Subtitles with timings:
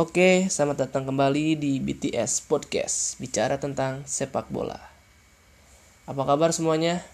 [0.00, 4.80] Oke, selamat datang kembali di BTS Podcast, bicara tentang sepak bola.
[6.08, 7.04] Apa kabar semuanya?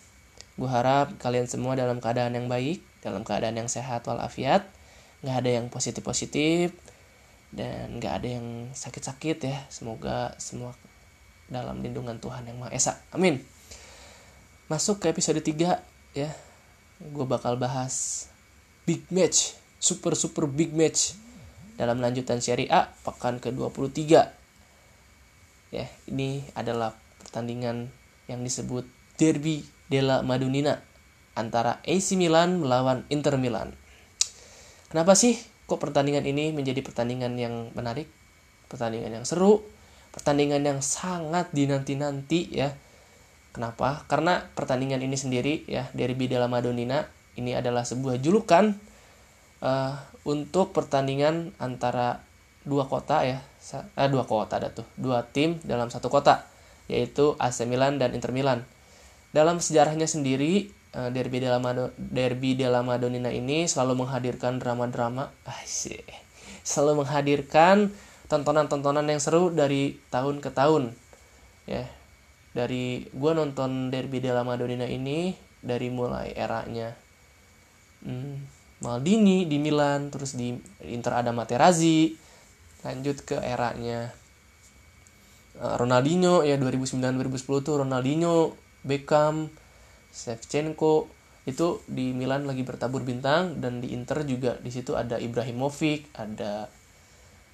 [0.55, 4.71] Gue harap kalian semua dalam keadaan yang baik, dalam keadaan yang sehat walafiat,
[5.27, 6.79] nggak ada yang positif-positif,
[7.51, 9.67] dan nggak ada yang sakit-sakit ya.
[9.67, 10.71] Semoga semua
[11.51, 13.03] dalam lindungan Tuhan yang Maha Esa.
[13.11, 13.43] Amin.
[14.71, 15.83] Masuk ke episode 3
[16.15, 16.30] ya.
[17.03, 18.30] Gue bakal bahas
[18.87, 21.26] big match, super-super big match
[21.77, 24.01] dalam lanjutan Serie A pekan ke-23.
[25.71, 27.93] Ya, ini adalah pertandingan
[28.27, 28.89] yang disebut
[29.21, 30.83] Derby della Madonnina
[31.37, 33.77] antara AC Milan melawan Inter Milan.
[34.89, 35.37] Kenapa sih
[35.69, 38.09] kok pertandingan ini menjadi pertandingan yang menarik?
[38.66, 39.63] Pertandingan yang seru,
[40.16, 42.73] pertandingan yang sangat dinanti-nanti ya.
[43.52, 44.05] Kenapa?
[44.09, 47.05] Karena pertandingan ini sendiri ya, Derby della Madonnina
[47.37, 48.77] ini adalah sebuah julukan
[49.62, 49.95] uh,
[50.27, 52.20] untuk pertandingan antara
[52.66, 53.38] dua kota ya
[53.95, 56.43] eh, dua kota ada tuh dua tim dalam satu kota
[56.90, 58.63] yaitu AC Milan dan Inter Milan.
[59.35, 65.34] Dalam sejarahnya sendiri uh, Derby della Mado Derby della Madonnina ini selalu menghadirkan drama-drama
[65.66, 65.98] sih
[66.66, 67.94] selalu menghadirkan
[68.26, 70.94] tontonan-tontonan yang seru dari tahun ke tahun
[71.70, 71.86] ya.
[72.56, 76.96] Dari gue nonton Derby della Madonnina ini dari mulai eranya.
[78.00, 78.48] Hmm,
[78.84, 80.52] Maldini di Milan, terus di
[80.84, 82.12] Inter ada Materazzi,
[82.84, 84.12] lanjut ke eranya.
[85.56, 88.52] Eh, Ronaldinho ya 2009-2010 tuh Ronaldinho,
[88.84, 89.48] Beckham,
[90.12, 91.08] Shevchenko.
[91.47, 96.66] Itu di Milan lagi bertabur bintang dan di Inter juga di situ ada Ibrahimovic, ada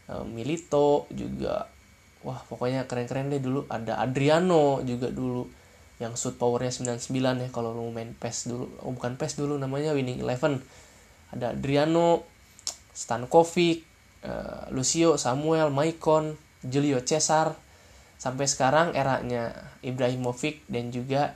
[0.08, 1.68] uh, Milito juga.
[2.24, 3.68] Wah pokoknya keren-keren deh dulu.
[3.68, 5.44] Ada Adriano juga dulu
[6.00, 8.64] yang shoot powernya 99 ya kalau lu main PES dulu.
[8.80, 10.64] Oh bukan PES dulu namanya Winning Eleven
[11.32, 12.28] ada Adriano,
[12.92, 13.82] Stankovic,
[14.28, 17.56] uh, Lucio, Samuel, Maicon, Julio Cesar,
[18.20, 21.34] sampai sekarang eranya Ibrahimovic dan juga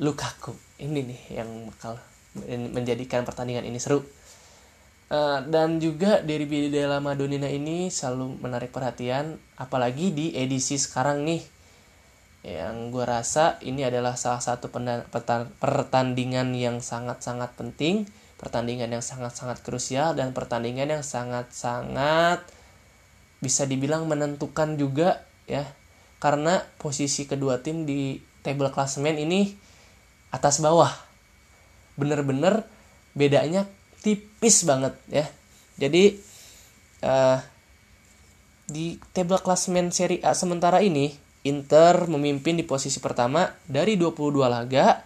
[0.00, 0.56] Lukaku.
[0.80, 2.00] Ini nih yang bakal
[2.48, 4.00] menjadikan pertandingan ini seru.
[5.10, 11.42] Uh, dan juga Derby della Madonnina ini selalu menarik perhatian, apalagi di edisi sekarang nih.
[12.40, 14.72] Yang gue rasa ini adalah salah satu
[15.60, 18.08] pertandingan yang sangat-sangat penting
[18.40, 22.40] pertandingan yang sangat-sangat krusial dan pertandingan yang sangat-sangat
[23.44, 25.68] bisa dibilang menentukan juga ya.
[26.16, 29.52] Karena posisi kedua tim di table klasemen ini
[30.32, 30.88] atas bawah.
[32.00, 32.64] Bener-bener
[33.12, 33.68] bedanya
[34.00, 35.28] tipis banget ya.
[35.76, 36.16] Jadi
[37.04, 37.40] uh,
[38.64, 45.00] di table klasemen seri A sementara ini Inter memimpin di posisi pertama dari 22 laga.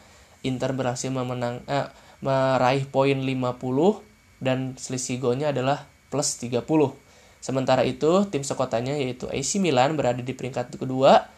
[0.44, 1.88] Inter berhasil memenang uh,
[2.24, 4.00] meraih poin 50
[4.40, 6.64] dan selisih golnya adalah plus 30.
[7.44, 11.28] Sementara itu, tim sekotanya yaitu AC Milan berada di peringkat kedua.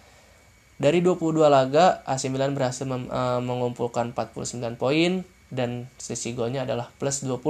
[0.79, 6.95] Dari 22 laga, AC Milan berhasil mem, uh, mengumpulkan 49 poin dan selisih golnya adalah
[7.03, 7.43] plus 20.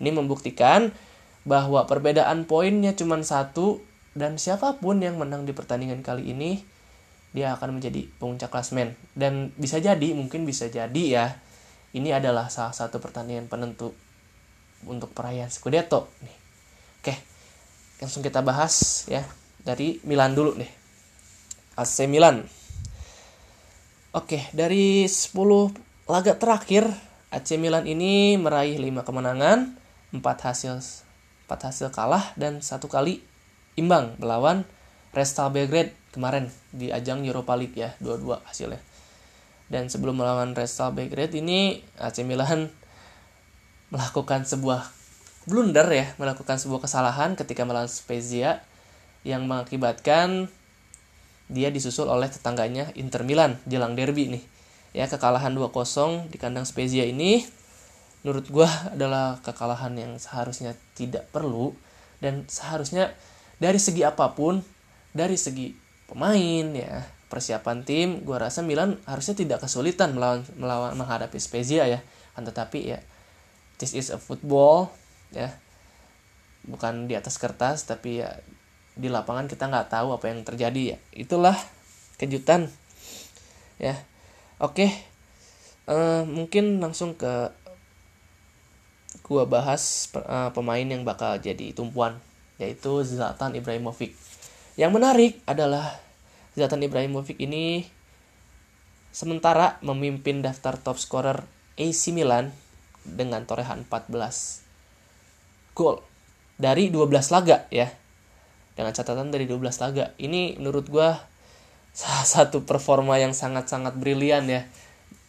[0.00, 0.88] Ini membuktikan
[1.44, 3.84] bahwa perbedaan poinnya cuma satu
[4.16, 6.64] dan siapa pun yang menang di pertandingan kali ini
[7.34, 11.26] dia akan menjadi puncak klasmen dan bisa jadi mungkin bisa jadi ya
[11.94, 13.94] ini adalah salah satu pertandingan penentu
[14.84, 16.36] untuk perayaan Scudetto nih.
[17.00, 17.14] Oke,
[18.02, 19.22] langsung kita bahas ya
[19.62, 20.70] dari Milan dulu nih.
[21.74, 22.46] AC Milan.
[24.14, 25.34] Oke, dari 10
[26.06, 26.86] laga terakhir
[27.34, 29.74] AC Milan ini meraih 5 kemenangan,
[30.14, 30.78] 4 hasil
[31.50, 33.20] 4 hasil kalah dan satu kali
[33.74, 34.62] imbang melawan
[35.14, 38.93] Restal Belgrade kemarin di ajang Europa League ya, dua-dua hasilnya.
[39.74, 42.70] Dan sebelum melawan Restal Belgrade ini AC Milan
[43.90, 44.86] melakukan sebuah
[45.50, 48.62] blunder ya, melakukan sebuah kesalahan ketika melawan Spezia
[49.26, 50.46] yang mengakibatkan
[51.50, 54.44] dia disusul oleh tetangganya Inter Milan jelang derby nih.
[54.94, 57.42] Ya, kekalahan 2-0 di kandang Spezia ini
[58.22, 61.74] menurut gue adalah kekalahan yang seharusnya tidak perlu
[62.22, 63.10] dan seharusnya
[63.58, 64.62] dari segi apa pun,
[65.10, 65.74] dari segi
[66.06, 67.02] pemain ya,
[67.34, 71.98] persiapan tim, gue rasa Milan harusnya tidak kesulitan melawan melawan menghadapi Spezia ya.
[72.38, 73.02] Kan tetapi ya
[73.82, 74.94] this is a football
[75.34, 75.50] ya.
[76.62, 78.38] Bukan di atas kertas tapi ya
[78.94, 80.98] di lapangan kita nggak tahu apa yang terjadi ya.
[81.10, 81.58] Itulah
[82.22, 82.70] kejutan
[83.82, 83.98] ya.
[84.62, 84.94] Oke.
[85.90, 87.50] Uh, mungkin langsung ke
[89.26, 92.22] gua bahas uh, pemain yang bakal jadi tumpuan
[92.62, 94.14] yaitu Zlatan Ibrahimovic.
[94.78, 96.03] Yang menarik adalah
[96.54, 97.86] Zlatan Ibrahimovic ini
[99.14, 101.42] sementara memimpin daftar top scorer
[101.78, 102.54] AC Milan
[103.02, 104.64] dengan torehan 14
[105.74, 106.00] gol
[106.54, 107.90] dari 12 laga ya.
[108.74, 110.14] dengan catatan dari 12 laga.
[110.18, 111.08] Ini menurut gue
[112.00, 114.66] salah satu performa yang sangat-sangat brilian ya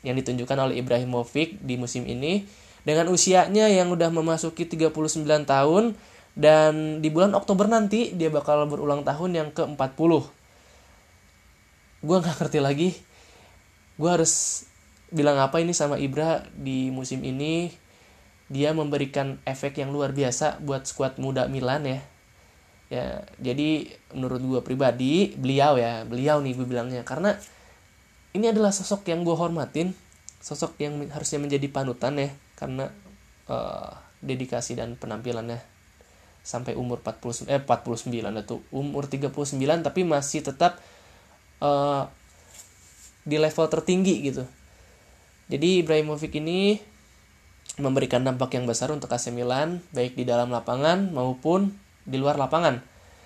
[0.06, 2.46] yang ditunjukkan oleh Ibrahimovic di musim ini
[2.86, 4.94] dengan usianya yang udah memasuki 39
[5.50, 5.98] tahun
[6.38, 10.35] dan di bulan Oktober nanti dia bakal berulang tahun yang ke-40.
[12.06, 12.90] Gue nggak ngerti lagi.
[13.98, 14.66] Gue harus
[15.10, 17.74] bilang apa ini sama Ibra di musim ini.
[18.46, 22.00] Dia memberikan efek yang luar biasa buat skuad muda Milan ya.
[22.94, 27.34] Ya, jadi menurut gue pribadi, beliau ya, beliau nih gue bilangnya karena
[28.38, 29.98] ini adalah sosok yang gue hormatin,
[30.38, 32.94] sosok yang harusnya menjadi panutan ya karena
[33.50, 35.58] uh, dedikasi dan penampilannya
[36.46, 40.78] sampai umur 40 eh 49 itu umur 39 tapi masih tetap
[41.62, 42.10] uh,
[43.26, 44.44] di level tertinggi gitu.
[45.46, 46.80] Jadi Ibrahimovic ini
[47.78, 51.76] memberikan dampak yang besar untuk AC Milan baik di dalam lapangan maupun
[52.08, 52.80] di luar lapangan.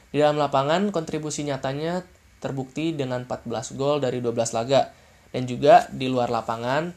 [0.09, 2.01] Di dalam lapangan kontribusi nyatanya
[2.41, 4.89] terbukti dengan 14 gol dari 12 laga
[5.29, 6.89] dan juga di luar lapangan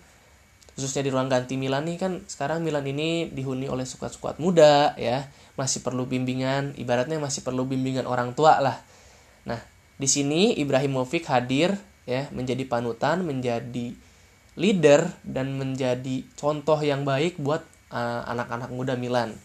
[0.72, 5.28] khususnya di ruang ganti Milan nih kan sekarang Milan ini dihuni oleh skuad-skuad muda ya
[5.60, 8.80] masih perlu bimbingan ibaratnya masih perlu bimbingan orang tua lah
[9.96, 11.76] di sini Ibrahimovic hadir
[12.08, 13.94] ya menjadi panutan menjadi
[14.58, 17.62] leader dan menjadi contoh yang baik buat
[17.94, 19.36] uh, anak-anak uh, muda Milan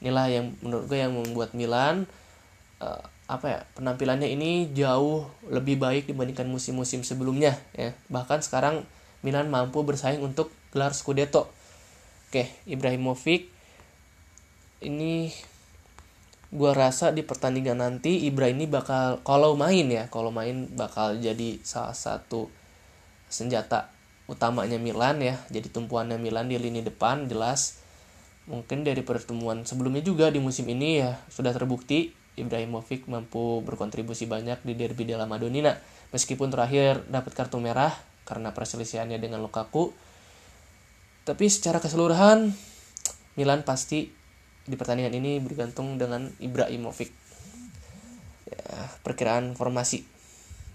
[0.00, 2.04] inilah yang menurut gue yang membuat Milan
[2.80, 8.86] uh, apa ya penampilannya ini jauh lebih baik dibandingkan musim-musim sebelumnya ya bahkan sekarang
[9.26, 11.50] Milan mampu bersaing untuk gelar Scudetto.
[12.30, 13.48] Oke, Ibrahimovic
[14.84, 15.34] ini
[16.54, 21.58] gua rasa di pertandingan nanti Ibra ini bakal kalau main ya, kalau main bakal jadi
[21.66, 22.50] salah satu
[23.26, 23.90] senjata
[24.30, 27.82] utamanya Milan ya, jadi tumpuannya Milan di lini depan jelas.
[28.46, 34.60] Mungkin dari pertemuan sebelumnya juga di musim ini ya sudah terbukti Ibrahimovic mampu berkontribusi banyak
[34.62, 35.74] di derby della Madonnina
[36.12, 37.90] meskipun terakhir dapat kartu merah
[38.28, 39.96] karena perselisihannya dengan Lukaku
[41.26, 42.52] tapi secara keseluruhan
[43.34, 44.12] Milan pasti
[44.66, 47.10] di pertandingan ini bergantung dengan Ibrahimovic.
[48.46, 50.02] Ya, perkiraan formasi.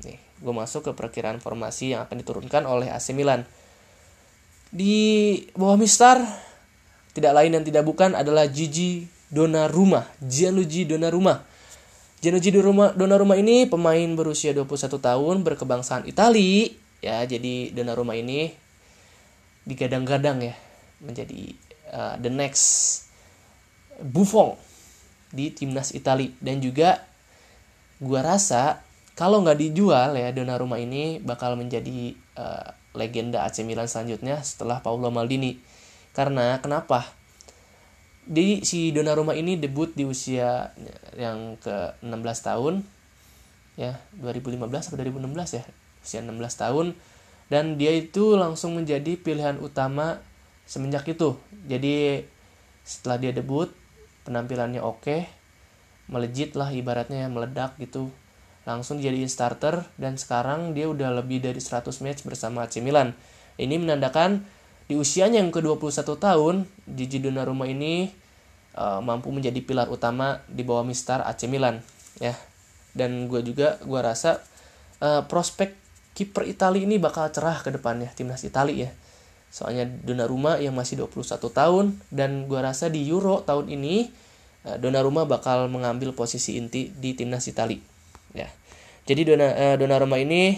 [0.08, 3.44] Nih, gue masuk ke perkiraan formasi yang akan diturunkan oleh AC Milan.
[4.72, 6.24] Di bawah Mister
[7.12, 11.44] tidak lain dan tidak bukan adalah Gigi Donnarumma, Gianluigi Donnarumma.
[12.24, 18.54] Gianluigi Donnarumma ini pemain berusia 21 tahun berkebangsaan Itali ya jadi Donnarumma ini
[19.66, 20.56] digadang-gadang ya
[21.02, 21.58] menjadi
[21.90, 23.10] uh, the next
[24.12, 24.60] Buffon
[25.32, 27.08] di timnas Italia dan juga
[28.04, 28.84] gua rasa
[29.16, 35.12] kalau nggak dijual ya Donnarumma ini bakal menjadi uh, legenda AC Milan selanjutnya setelah Paolo
[35.12, 35.60] Maldini.
[36.12, 37.08] Karena kenapa?
[38.28, 40.72] Di si Donnarumma ini debut di usia
[41.16, 42.74] yang ke 16 tahun
[43.80, 45.64] ya 2015 atau 2016 ya
[46.04, 46.88] usia 16 tahun.
[47.52, 50.24] Dan dia itu langsung menjadi pilihan utama
[50.64, 51.36] semenjak itu.
[51.68, 52.24] Jadi
[52.88, 53.68] setelah dia debut
[54.28, 55.42] penampilannya oke
[56.12, 58.12] melejit lah ibaratnya meledak gitu.
[58.68, 63.18] Langsung jadi starter dan sekarang dia udah lebih dari 100 match bersama AC Milan.
[63.58, 64.46] Ini menandakan
[64.86, 68.12] di usianya yang ke-21 tahun Gigi Donnarumma ini
[68.76, 71.82] uh, mampu menjadi pilar utama di bawah Mister AC Milan
[72.20, 72.36] ya.
[72.92, 74.44] Dan gue juga gue rasa
[75.00, 75.74] uh, prospek
[76.12, 78.92] kiper Italia ini bakal cerah ke depannya timnas Italia ya.
[79.52, 84.08] Soalnya Donnarumma yang masih 21 tahun dan gua rasa di Euro tahun ini
[84.64, 87.84] eh, Donnarumma bakal mengambil posisi inti di timnas Italia.
[88.32, 88.48] Ya.
[89.04, 90.56] Jadi uh, Donnarumma ini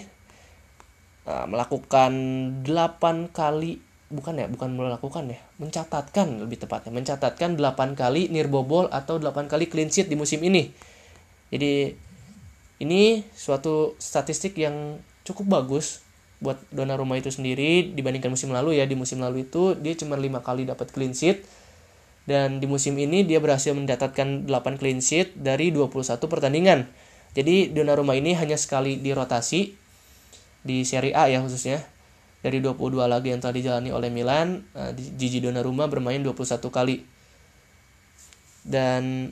[1.25, 2.13] uh, melakukan
[2.61, 3.81] 8 kali
[4.13, 9.65] bukan ya, bukan melakukan ya, mencatatkan lebih tepatnya, mencatatkan 8 kali nirbobol atau 8 kali
[9.65, 10.69] clean sheet di musim ini.
[11.49, 11.97] Jadi
[12.83, 16.02] ini suatu statistik yang cukup bagus
[16.43, 18.85] buat Donnarumma itu sendiri dibandingkan musim lalu ya.
[18.85, 21.47] Di musim lalu itu dia cuma lima kali dapat clean sheet.
[22.27, 26.87] Dan di musim ini dia berhasil mencatatkan 8 clean sheet dari 21 pertandingan.
[27.33, 29.75] Jadi Donnarumma ini hanya sekali dirotasi
[30.63, 31.83] di Serie A ya khususnya.
[32.43, 37.07] Dari 22 laga yang telah dijalani oleh Milan eh, Gigi Donnarumma bermain 21 kali.
[38.63, 39.31] Dan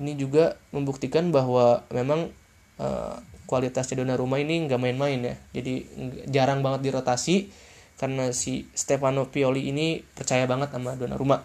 [0.00, 2.32] ini juga membuktikan bahwa memang
[2.80, 3.16] uh,
[3.52, 5.36] kualitasnya Donnarumma ini nggak main-main ya.
[5.52, 5.84] Jadi
[6.32, 7.52] jarang banget dirotasi
[8.00, 11.44] karena si Stefano Pioli ini percaya banget sama Donnarumma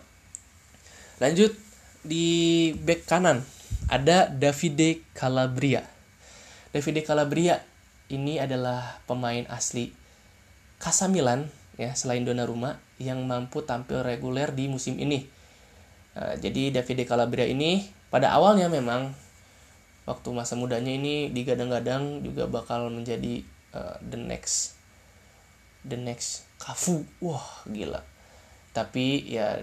[1.22, 1.54] lanjut
[2.02, 3.44] di back kanan
[3.92, 5.84] ada Davide Calabria.
[6.72, 7.62] Davide Calabria
[8.08, 9.92] ini adalah pemain asli
[10.80, 15.26] Casa Milan ya selain Donnarumma yang mampu tampil reguler di musim ini.
[16.18, 19.14] Nah, jadi Davide Calabria ini pada awalnya memang
[20.08, 23.44] waktu masa mudanya ini digadang-gadang juga bakal menjadi
[23.76, 24.80] uh, the next
[25.84, 27.06] the next Kafu.
[27.22, 28.02] Wah gila.
[28.74, 29.62] Tapi ya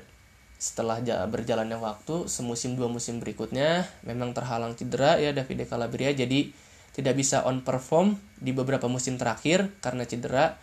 [0.61, 6.15] setelah berjalannya waktu semusim dua musim berikutnya memang terhalang cedera ya Davide Calabria.
[6.15, 6.55] Jadi
[6.95, 10.61] tidak bisa on perform di beberapa musim terakhir karena cedera.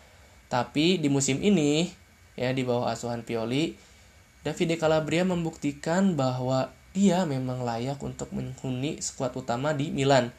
[0.48, 1.92] Tapi di musim ini
[2.40, 3.76] ya di bawah asuhan Pioli
[4.42, 10.32] Davide Calabria membuktikan bahwa dia memang layak untuk menghuni skuad utama di Milan.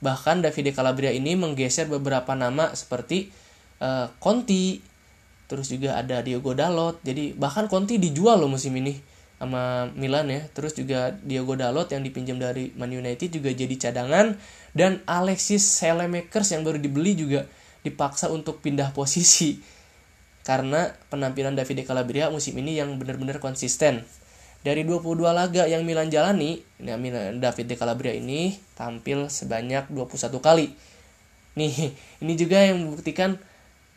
[0.00, 3.28] Bahkan Davide Calabria ini menggeser beberapa nama seperti
[3.84, 4.80] uh, Conti,
[5.44, 7.04] terus juga ada Diogo Dalot.
[7.04, 8.96] Jadi bahkan Conti dijual loh musim ini
[9.36, 10.40] sama Milan ya.
[10.56, 14.40] Terus juga Diogo Dalot yang dipinjam dari Man United juga jadi cadangan
[14.72, 17.44] dan Alexis Selemakers yang baru dibeli juga
[17.84, 19.60] dipaksa untuk pindah posisi
[20.40, 24.08] karena penampilan Davide Calabria musim ini yang benar-benar konsisten
[24.60, 30.76] dari 22 laga yang Milan jalani, Milan, David De Calabria ini tampil sebanyak 21 kali.
[31.56, 33.40] Nih, ini juga yang membuktikan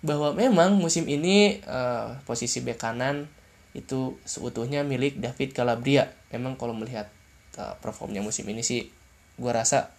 [0.04, 3.28] bahwa memang musim ini uh, posisi bek kanan
[3.76, 6.12] itu seutuhnya milik David Calabria.
[6.32, 7.12] Memang kalau melihat
[7.60, 8.88] uh, performnya musim ini sih
[9.34, 9.92] gue rasa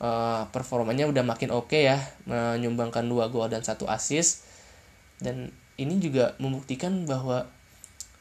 [0.00, 4.48] uh, performanya udah makin oke okay ya, menyumbangkan dua gol dan satu assist.
[5.20, 7.48] Dan ini juga membuktikan bahwa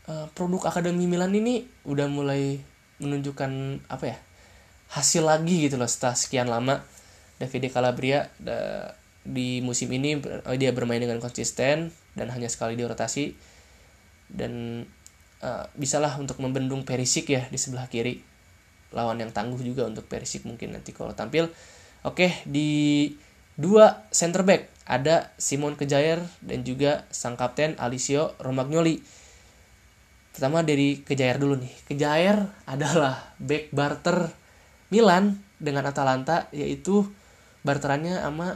[0.10, 2.58] Eh, produk Akademi Milan ini udah mulai
[2.98, 4.18] menunjukkan apa ya
[4.89, 6.82] hasil lagi gitu loh setelah sekian lama.
[7.38, 8.89] Davide Calabria da,
[9.22, 13.38] di musim ini eh, dia bermain dengan konsisten dan hanya sekali di rotasi.
[14.30, 14.86] Dan
[15.42, 18.22] uh, bisalah untuk membendung Perisik ya di sebelah kiri.
[18.94, 21.50] Lawan yang tangguh juga untuk Perisik mungkin nanti kalau tampil.
[22.01, 23.10] Oke di
[23.58, 29.01] dua center back ada Simon Kejair dan juga sang kapten Alicio Romagnoli
[30.39, 31.74] Pertama dari Kejair dulu nih.
[31.84, 34.31] Kejair adalah back barter
[34.88, 37.03] Milan dengan Atalanta yaitu
[37.67, 38.55] barterannya sama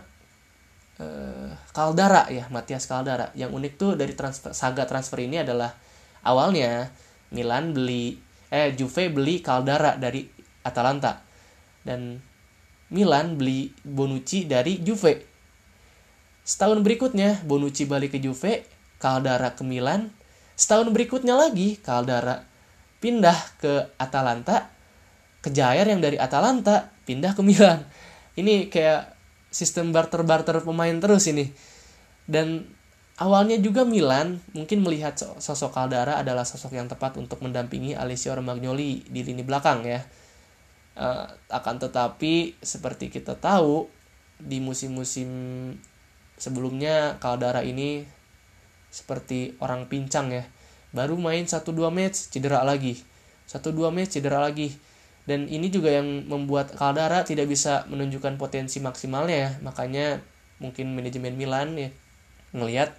[1.03, 3.35] uh, Caldara ya, Matias Caldara.
[3.35, 5.75] Yang unik tuh dari transfer saga transfer ini adalah
[6.23, 6.87] awalnya
[7.35, 8.15] Milan beli
[8.47, 10.23] eh Juve beli Caldara dari
[10.63, 11.19] Atalanta
[11.83, 12.15] dan
[12.95, 15.19] Milan beli Bonucci dari Juve.
[16.47, 18.63] Setahun berikutnya Bonucci balik ke Juve,
[19.03, 20.22] Caldara ke Milan,
[20.53, 22.45] Setahun berikutnya lagi Caldara
[23.03, 24.69] pindah ke Atalanta,
[25.43, 27.83] ke Jair yang dari Atalanta pindah ke Milan.
[28.39, 29.13] Ini kayak
[29.51, 31.51] sistem barter-barter pemain terus ini.
[32.23, 32.63] Dan
[33.19, 39.03] awalnya juga Milan mungkin melihat sosok Caldara adalah sosok yang tepat untuk mendampingi Alessio Romagnoli
[39.05, 40.01] di lini belakang ya.
[40.93, 43.89] Uh, akan tetapi seperti kita tahu
[44.37, 45.29] di musim-musim
[46.37, 48.05] sebelumnya Caldara ini
[48.93, 50.45] seperti orang pincang ya.
[50.93, 53.01] Baru main 1-2 match cedera lagi.
[53.49, 54.69] 1-2 match cedera lagi.
[55.25, 59.51] Dan ini juga yang membuat Caldara tidak bisa menunjukkan potensi maksimalnya ya.
[59.65, 60.21] Makanya
[60.61, 61.89] mungkin manajemen Milan ya
[62.53, 62.93] ngelihat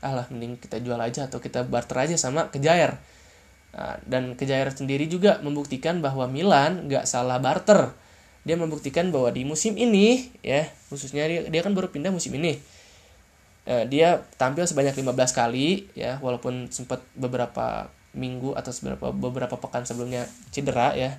[0.00, 2.94] alah mending kita jual aja atau kita barter aja sama Kejair.
[3.74, 7.90] Nah, dan Kejair sendiri juga membuktikan bahwa Milan nggak salah barter.
[8.46, 12.56] Dia membuktikan bahwa di musim ini ya khususnya dia, dia kan baru pindah musim ini
[13.68, 19.84] uh, dia tampil sebanyak 15 kali ya walaupun sempat beberapa minggu atau beberapa beberapa pekan
[19.84, 21.18] sebelumnya cedera ya.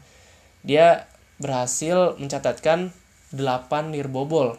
[0.61, 1.09] Dia
[1.41, 2.93] berhasil mencatatkan
[3.33, 4.57] 8 nirbobol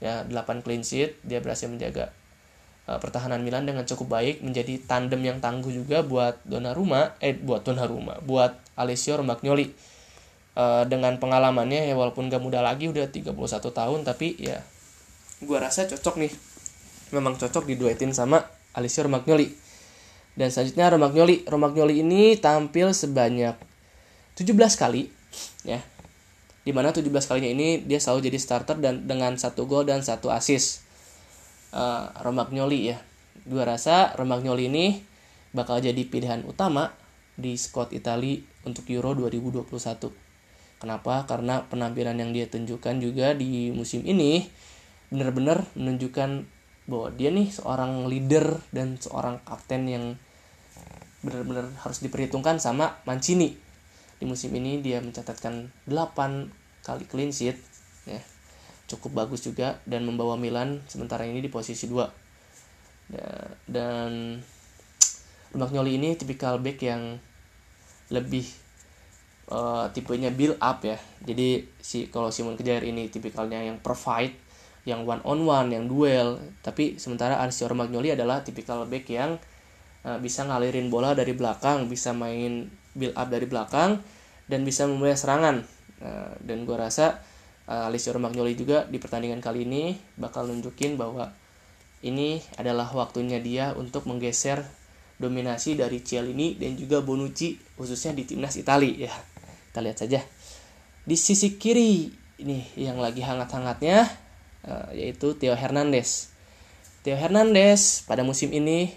[0.00, 1.18] ya 8 clean sheet.
[1.24, 2.12] Dia berhasil menjaga
[2.86, 7.66] uh, pertahanan Milan dengan cukup baik menjadi tandem yang tangguh juga buat Donnarumma eh buat
[7.66, 9.72] Donnarumma buat Alessio Romagnoli.
[10.52, 13.32] Uh, dengan pengalamannya ya walaupun gak muda lagi udah 31
[13.72, 14.60] tahun tapi ya
[15.40, 16.51] gua rasa cocok nih
[17.12, 18.42] memang cocok diduetin sama
[18.72, 19.52] Alicia Romagnoli.
[20.32, 21.44] Dan selanjutnya Romagnoli.
[21.44, 23.54] Romagnoli ini tampil sebanyak
[24.34, 25.12] 17 kali
[25.68, 25.80] ya.
[26.62, 30.32] Di mana 17 kalinya ini dia selalu jadi starter dan dengan satu gol dan satu
[30.32, 30.80] assist.
[31.72, 32.98] Uh, Romagnoli ya.
[33.44, 35.04] Dua rasa Romagnoli ini
[35.52, 36.96] bakal jadi pilihan utama
[37.36, 39.68] di squad Italia untuk Euro 2021.
[40.80, 41.28] Kenapa?
[41.28, 44.48] Karena penampilan yang dia tunjukkan juga di musim ini
[45.12, 46.48] benar-benar menunjukkan
[46.86, 50.04] bahwa dia nih seorang leader dan seorang kapten yang
[51.22, 53.54] benar-benar harus diperhitungkan sama Mancini.
[54.18, 57.58] Di musim ini dia mencatatkan 8 kali clean sheet
[58.02, 58.18] ya
[58.90, 62.22] cukup bagus juga dan membawa Milan sementara ini di posisi 2
[63.68, 64.40] dan
[65.52, 67.20] Romagnoli ini tipikal back yang
[68.08, 68.44] lebih
[69.52, 70.96] uh, tipenya build up ya.
[71.20, 74.32] Jadi si kalau Simon Kejair ini tipikalnya yang provide
[74.82, 76.42] yang one on one, yang duel.
[76.62, 79.38] Tapi sementara Alessio Romagnoli adalah tipikal back yang
[80.06, 84.02] uh, bisa ngalirin bola dari belakang, bisa main build up dari belakang
[84.50, 85.62] dan bisa memulai serangan.
[86.02, 87.22] Uh, dan gue rasa
[87.70, 91.30] uh, Alessio Romagnoli juga di pertandingan kali ini bakal nunjukin bahwa
[92.02, 94.66] ini adalah waktunya dia untuk menggeser
[95.22, 99.14] dominasi dari Cialini dan juga Bonucci khususnya di timnas Italia ya.
[99.70, 100.20] Kita lihat saja.
[101.06, 102.10] Di sisi kiri
[102.42, 104.10] ini yang lagi hangat-hangatnya
[104.94, 106.30] yaitu Theo Hernandez.
[107.02, 108.94] Theo Hernandez pada musim ini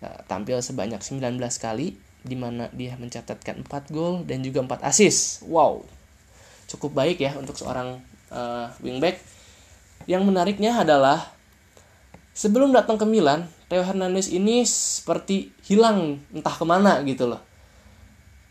[0.00, 5.44] uh, tampil sebanyak 19 kali di mana dia mencatatkan 4 gol dan juga 4 assist.
[5.44, 5.84] Wow.
[6.64, 8.00] Cukup baik ya untuk seorang
[8.32, 9.20] uh, wingback.
[10.08, 11.32] Yang menariknya adalah
[12.32, 17.40] sebelum datang ke Milan, Theo Hernandez ini seperti hilang entah ke mana gitu loh.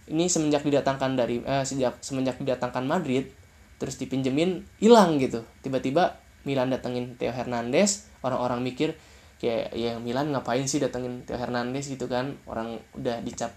[0.10, 3.30] Ini semenjak didatangkan dari eh, sejak semenjak didatangkan Madrid,
[3.84, 5.44] terus dipinjemin hilang gitu.
[5.60, 6.16] Tiba-tiba
[6.48, 8.96] Milan datengin Theo Hernandez, orang-orang mikir
[9.44, 11.92] kayak ya Milan ngapain sih datengin Theo Hernandez?
[11.92, 12.40] gitu kan.
[12.48, 13.52] Orang udah dicap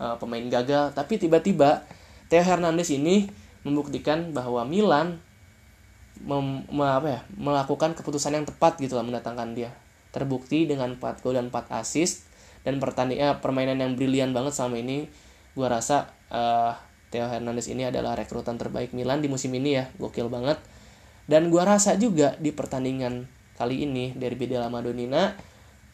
[0.00, 0.96] uh, pemain gagal.
[0.96, 1.84] Tapi tiba-tiba
[2.32, 3.28] Theo Hernandez ini
[3.68, 5.20] membuktikan bahwa Milan
[6.24, 9.76] mem, me, apa ya, melakukan keputusan yang tepat gitu lah mendatangkan dia.
[10.08, 12.24] Terbukti dengan 4 gol dan 4 assist.
[12.64, 15.06] Dan pertandingan permainan yang brilian banget sama ini
[15.52, 16.74] gua rasa uh,
[17.10, 19.84] Theo Hernandez ini adalah rekrutan terbaik Milan di musim ini ya.
[19.98, 20.58] Gokil banget.
[21.26, 25.32] Dan gua rasa juga di pertandingan kali ini dari della Madonnina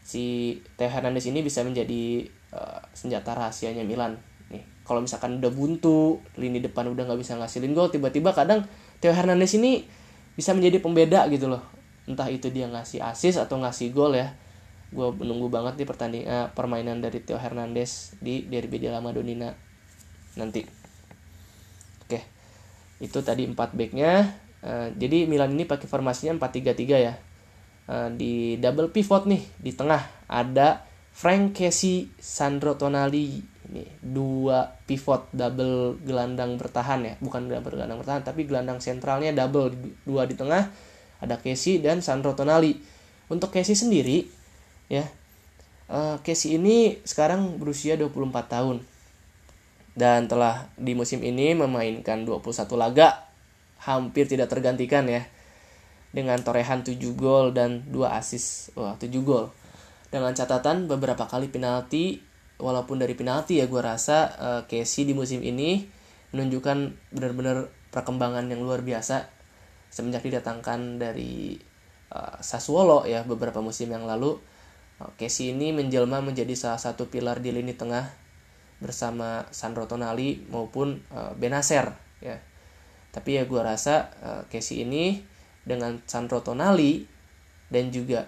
[0.02, 4.18] si Theo Hernandez ini bisa menjadi uh, senjata rahasianya Milan.
[4.50, 8.66] Nih kalau misalkan udah buntu lini depan udah nggak bisa ngasilin gol tiba-tiba kadang
[8.98, 9.86] Theo Hernandez ini
[10.34, 11.62] bisa menjadi pembeda gitu loh.
[12.04, 14.34] Entah itu dia ngasih assist atau ngasih gol ya.
[14.92, 19.54] Gue menunggu banget di pertandingan uh, permainan dari Theo Hernandez di Derby della Madonnina
[20.36, 20.81] nanti
[23.02, 24.38] itu tadi empat backnya.
[24.62, 27.14] Uh, jadi Milan ini pakai formasinya 4-3-3 ya.
[27.90, 35.26] Uh, di double pivot nih di tengah ada Frank Casey, Sandro Tonali ini dua pivot
[35.34, 37.14] double gelandang bertahan ya.
[37.18, 39.74] Bukan double gelandang bertahan tapi gelandang sentralnya double
[40.06, 40.70] dua di tengah.
[41.18, 42.78] Ada Casey dan Sandro Tonali
[43.30, 44.26] untuk Casey sendiri
[44.92, 45.08] ya
[45.88, 48.76] uh, Casey ini sekarang berusia 24 tahun
[49.92, 53.28] dan telah di musim ini memainkan 21 laga
[53.82, 55.26] hampir tidak tergantikan ya
[56.12, 59.52] dengan torehan 7 gol dan 2 assist wah 7 gol.
[60.12, 62.20] Dengan catatan beberapa kali penalti
[62.60, 65.88] walaupun dari penalti ya gue rasa uh, Casey di musim ini
[66.36, 69.28] menunjukkan benar-benar perkembangan yang luar biasa
[69.88, 71.56] semenjak didatangkan dari
[72.12, 74.36] uh, Sassuolo ya beberapa musim yang lalu.
[75.00, 78.21] Uh, Casey ini menjelma menjadi salah satu pilar di lini tengah
[78.82, 82.42] bersama Sandro Tonali maupun uh, Benacer ya.
[83.14, 85.22] Tapi ya gue rasa uh, Casey ini
[85.62, 87.06] dengan Sandro Tonali
[87.70, 88.26] dan juga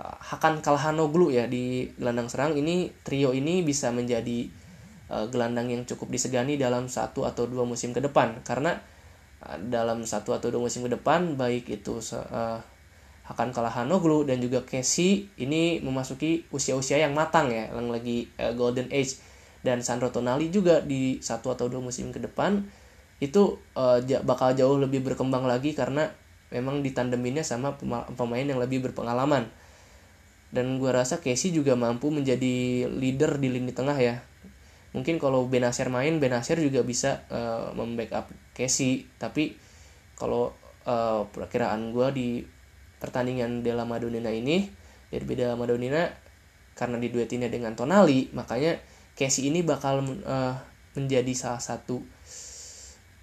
[0.00, 4.48] uh, Hakan Kalhanoglu ya di gelandang serang ini trio ini bisa menjadi
[5.12, 8.40] uh, gelandang yang cukup disegani dalam satu atau dua musim ke depan.
[8.46, 8.78] Karena
[9.44, 12.62] uh, dalam satu atau dua musim ke depan baik itu uh,
[13.26, 18.86] Hakan Kalhanoglu dan juga Casey ini memasuki usia-usia yang matang ya yang lagi uh, golden
[18.94, 19.18] age
[19.64, 22.64] dan Sandro Tonali juga di satu atau dua musim ke depan
[23.16, 26.12] itu uh, bakal jauh lebih berkembang lagi karena
[26.52, 27.74] memang ditandeminnya sama
[28.12, 29.48] pemain yang lebih berpengalaman.
[30.52, 34.22] Dan gue rasa Casey juga mampu menjadi leader di lini tengah ya.
[34.94, 39.10] Mungkin kalau Benacer main Benacer juga bisa uh, membackup Casey.
[39.18, 39.56] Tapi
[40.16, 40.54] kalau
[40.86, 42.28] uh, perkiraan gue di
[42.96, 44.64] pertandingan Della Madonnina ini
[45.12, 46.08] Derby Della Madonnina
[46.76, 48.76] karena diduetinnya dengan Tonali makanya
[49.16, 50.54] Casey ini bakal uh,
[50.92, 52.04] menjadi salah satu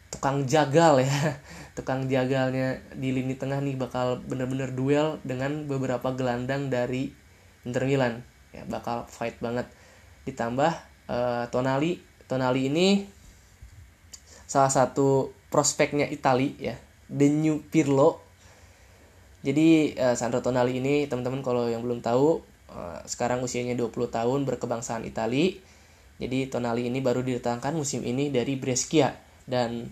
[0.09, 1.09] tukang jagal ya.
[1.77, 7.09] Tukang jagalnya di lini tengah nih bakal bener-bener duel dengan beberapa gelandang dari
[7.65, 8.21] Inter Milan.
[8.53, 9.65] Ya bakal fight banget.
[10.29, 10.69] Ditambah
[11.09, 11.97] uh, Tonali.
[12.29, 13.09] Tonali ini
[14.45, 16.77] salah satu prospeknya Itali ya
[17.09, 18.21] The New Pirlo.
[19.41, 24.45] Jadi uh, Sandro Tonali ini teman-teman kalau yang belum tahu uh, sekarang usianya 20 tahun
[24.45, 25.72] berkebangsaan Itali
[26.23, 29.11] jadi Tonali ini baru didatangkan musim ini dari Brescia.
[29.43, 29.83] Dan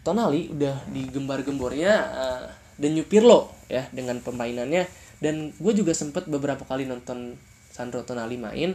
[0.00, 2.46] Tonali udah digembar-gembornya uh,
[2.80, 4.86] The New Pirlo ya dengan permainannya
[5.18, 7.34] dan gue juga sempet beberapa kali nonton
[7.72, 8.72] Sandro Tonali main.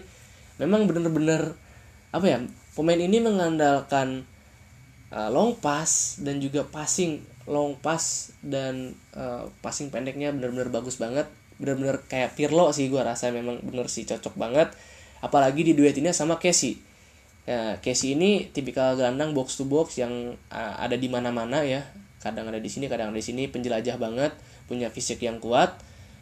[0.60, 1.58] Memang bener-bener
[2.12, 2.38] apa ya
[2.76, 4.28] pemain ini mengandalkan
[5.16, 11.26] uh, long pass dan juga passing long pass dan uh, passing pendeknya bener-bener bagus banget.
[11.62, 14.74] Bener-bener kayak Pirlo sih gue rasa memang bener sih cocok banget
[15.22, 16.92] apalagi di duetinnya sama Casey
[17.42, 21.82] Ya, Casey ini tipikal gelandang box to box yang uh, ada di mana-mana ya.
[22.22, 24.32] Kadang ada di sini, kadang ada di sini, penjelajah banget,
[24.70, 25.74] punya fisik yang kuat,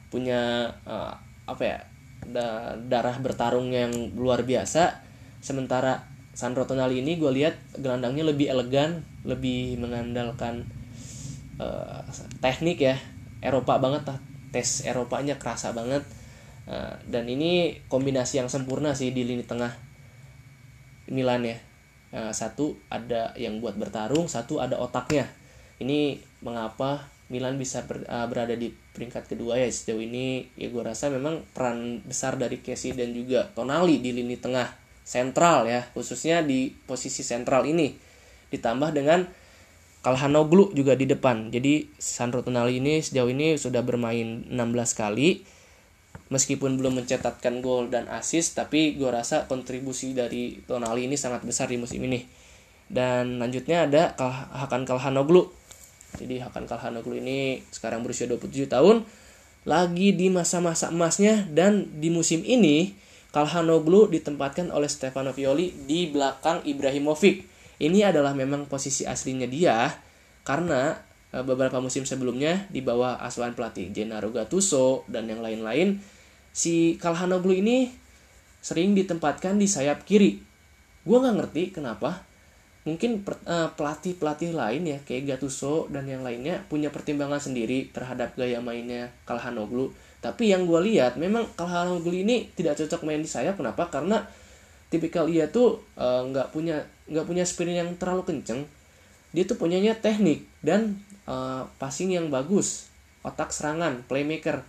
[0.08, 1.12] punya uh,
[1.44, 1.80] apa ya?
[2.24, 5.04] Da darah bertarung yang luar biasa.
[5.44, 10.64] Sementara Sandro Tonali ini gue lihat gelandangnya lebih elegan lebih mengandalkan
[11.60, 12.00] uh,
[12.40, 12.96] teknik ya
[13.44, 14.20] Eropa banget lah
[14.56, 16.08] tes Eropanya kerasa banget
[16.70, 19.74] uh, dan ini kombinasi yang sempurna sih di lini tengah
[21.10, 21.58] Milan ya.
[22.10, 25.26] Uh, satu ada yang buat bertarung satu ada otaknya.
[25.82, 29.70] Ini mengapa Milan bisa ber, uh, berada di peringkat kedua ya?
[29.70, 34.38] Sejauh ini ya gue rasa memang peran besar dari Casey dan juga Tonali di lini
[34.38, 34.70] tengah
[35.06, 37.94] sentral ya khususnya di posisi sentral ini.
[38.50, 39.26] Ditambah dengan
[40.00, 41.52] Kalhanoglu juga di depan.
[41.52, 44.56] Jadi Sandro Tonali ini sejauh ini sudah bermain 16
[44.96, 45.44] kali
[46.30, 51.70] meskipun belum mencetakkan gol dan assist tapi gue rasa kontribusi dari Tonali ini sangat besar
[51.70, 52.26] di musim ini
[52.90, 54.14] dan lanjutnya ada
[54.54, 55.60] Hakan Kalhanoglu
[56.18, 59.06] jadi Hakan Kalhanoglu ini sekarang berusia 27 tahun,
[59.68, 62.98] lagi di masa-masa emasnya dan di musim ini
[63.30, 67.46] Kalhanoglu ditempatkan oleh Stefano Pioli di belakang Ibrahimovic.
[67.78, 69.94] Ini adalah memang posisi aslinya dia
[70.42, 70.98] karena
[71.30, 76.02] beberapa musim sebelumnya di bawah asuhan pelatih Gennaro Gattuso dan yang lain-lain
[76.50, 77.94] si Kalhanoglu ini
[78.60, 80.42] sering ditempatkan di sayap kiri.
[81.06, 82.26] Gue nggak ngerti kenapa
[82.88, 88.64] mungkin uh, pelatih-pelatih lain ya kayak Gattuso dan yang lainnya punya pertimbangan sendiri terhadap gaya
[88.64, 89.94] mainnya Kalhanoglu.
[90.20, 93.56] Tapi yang gue lihat memang Kalhanoglu ini tidak cocok main di sayap.
[93.60, 93.88] Kenapa?
[93.88, 94.26] Karena
[94.90, 98.66] tipikal ia tuh eh, nggak uh, punya nggak punya sprint yang terlalu kenceng.
[99.32, 100.98] Dia tuh punyanya teknik dan
[101.30, 102.90] uh, passing yang bagus
[103.22, 104.66] otak serangan playmaker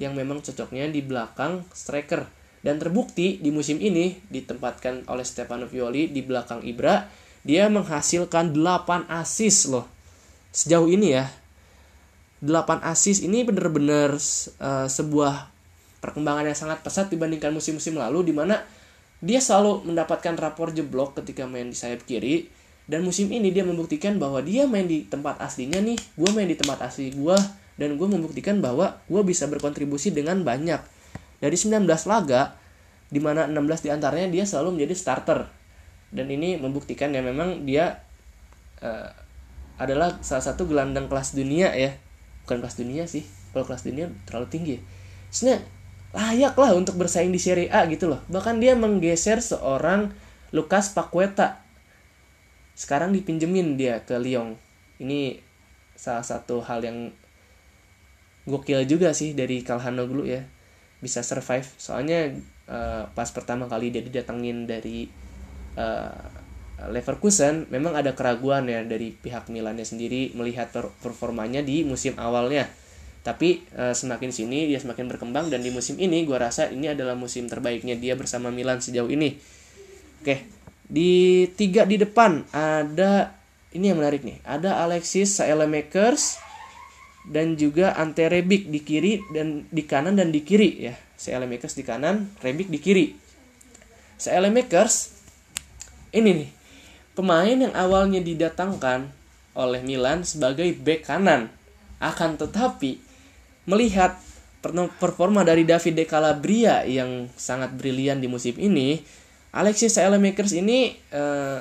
[0.00, 2.24] yang memang cocoknya di belakang striker
[2.62, 7.06] dan terbukti di musim ini ditempatkan oleh Stefano Violi di belakang Ibra
[7.46, 9.86] dia menghasilkan 8 asis loh.
[10.50, 11.30] Sejauh ini ya.
[12.42, 14.14] 8 asis ini benar-benar
[14.62, 15.50] uh, sebuah
[15.98, 18.62] perkembangan yang sangat pesat dibandingkan musim-musim lalu di mana
[19.18, 22.46] dia selalu mendapatkan rapor jeblok ketika main di sayap kiri
[22.88, 26.56] dan musim ini dia membuktikan bahwa dia main di tempat aslinya nih gue main di
[26.56, 27.36] tempat asli gue
[27.76, 30.80] dan gue membuktikan bahwa gue bisa berkontribusi dengan banyak.
[31.38, 32.56] Dari 19 laga
[33.12, 35.40] di mana 16 di antaranya dia selalu menjadi starter.
[36.08, 38.00] Dan ini membuktikan ya memang dia
[38.80, 39.12] uh,
[39.76, 41.92] adalah salah satu gelandang kelas dunia ya.
[42.48, 43.22] Bukan kelas dunia sih
[43.52, 44.76] kalau kelas dunia terlalu tinggi.
[45.28, 45.60] Sebenarnya
[46.16, 48.24] layak lah untuk bersaing di Serie A gitu loh.
[48.32, 50.08] Bahkan dia menggeser seorang
[50.56, 51.67] Lukas Paqueta
[52.78, 54.54] sekarang dipinjemin dia ke Lyon
[55.02, 55.42] ini
[55.98, 57.10] salah satu hal yang
[58.46, 60.46] gokil juga sih dari Kalhanoglu ya
[61.02, 62.38] bisa survive soalnya
[62.70, 65.10] uh, pas pertama kali dia didatengin dari
[65.74, 66.46] uh,
[66.78, 70.70] Leverkusen memang ada keraguan ya dari pihak Milannya sendiri melihat
[71.02, 72.70] performanya di musim awalnya.
[73.26, 77.18] Tapi uh, semakin sini dia semakin berkembang dan di musim ini gue rasa ini adalah
[77.18, 79.34] musim terbaiknya dia bersama Milan sejauh ini.
[80.22, 80.46] Oke,
[80.88, 83.36] di tiga di depan ada
[83.76, 84.40] ini yang menarik nih.
[84.42, 86.40] Ada Alexis Saelemakers
[87.28, 90.96] dan juga Ante Rebic di kiri dan di kanan dan di kiri ya.
[91.18, 93.06] Saelemakers di kanan, Rebic di kiri.
[94.16, 95.14] Saelemakers
[96.16, 96.50] ini nih
[97.12, 99.10] pemain yang awalnya didatangkan
[99.58, 101.50] oleh Milan sebagai bek kanan
[101.98, 103.02] akan tetapi
[103.66, 104.16] melihat
[104.98, 109.02] performa dari David De Calabria yang sangat brilian di musim ini
[109.52, 111.60] Alexis Saelemaekers ini uh,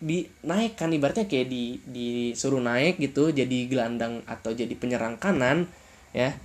[0.00, 5.68] dinaikkan ibaratnya kayak di disuruh naik gitu jadi gelandang atau jadi penyerang kanan
[6.16, 6.36] ya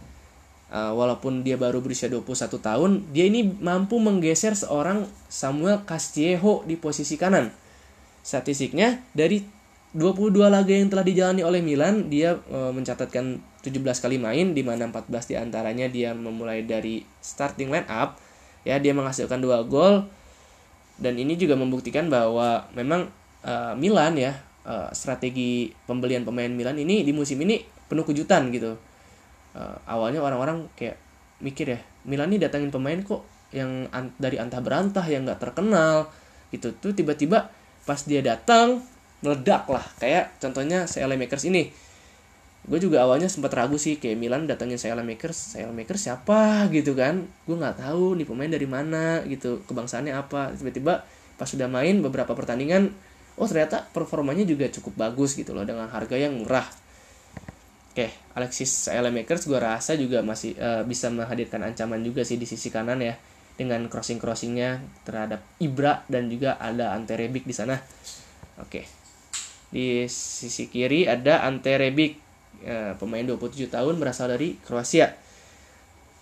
[0.71, 6.75] uh, walaupun dia baru berusia 21 tahun, dia ini mampu menggeser seorang Samuel Castillejo di
[6.79, 7.51] posisi kanan.
[8.25, 9.43] Statistiknya dari
[9.95, 14.91] 22 laga yang telah dijalani oleh Milan, dia uh, mencatatkan 17 kali main di mana
[14.91, 18.19] 14 di antaranya dia memulai dari starting line up.
[18.65, 20.09] Ya, dia menghasilkan dua gol.
[20.97, 23.07] Dan ini juga membuktikan bahwa memang
[23.45, 24.33] uh, Milan ya
[24.65, 28.75] uh, strategi pembelian pemain Milan ini di musim ini penuh kejutan gitu.
[29.55, 30.99] Uh, awalnya orang-orang kayak
[31.39, 36.09] mikir ya Milan ini datangin pemain kok yang an dari antah berantah yang nggak terkenal
[36.49, 36.73] gitu.
[36.79, 37.51] Tuh tiba-tiba
[37.85, 38.81] pas dia datang
[39.21, 41.69] meledak lah kayak contohnya CL Makers ini
[42.65, 46.97] gue juga awalnya sempat ragu sih kayak Milan datangin CL Makers CL Makers siapa gitu
[46.97, 47.29] kan?
[47.45, 50.53] Gue nggak tahu nih pemain dari mana gitu kebangsaannya apa.
[50.57, 51.05] Tiba-tiba
[51.37, 52.89] pas sudah main beberapa pertandingan
[53.35, 56.65] oh ternyata performanya juga cukup bagus gitu loh dengan harga yang murah.
[57.95, 62.67] Oke, Alexis Elemakers gue rasa juga masih uh, bisa menghadirkan ancaman juga sih di sisi
[62.67, 63.15] kanan ya
[63.55, 67.79] dengan crossing crossingnya terhadap Ibra dan juga ada Ante Rebic di sana.
[68.59, 68.83] Oke,
[69.71, 72.24] di sisi kiri ada Ante Rebic
[72.63, 75.17] uh, pemain 27 tahun berasal dari Kroasia.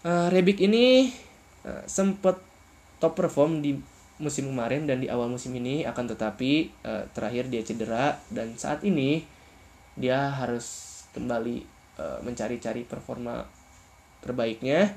[0.04, 1.14] Uh, Rebic ini
[1.64, 2.42] uh, sempat
[2.98, 3.76] top perform di
[4.22, 8.86] musim kemarin dan di awal musim ini akan tetapi uh, terakhir dia cedera dan saat
[8.86, 9.26] ini
[9.98, 11.66] dia harus kembali
[11.98, 13.44] uh, mencari-cari performa
[14.24, 14.94] terbaiknya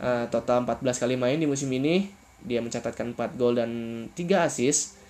[0.00, 2.08] uh, total 14 kali main di musim ini
[2.42, 3.70] dia mencatatkan 4 gol dan
[4.14, 5.01] 3 assist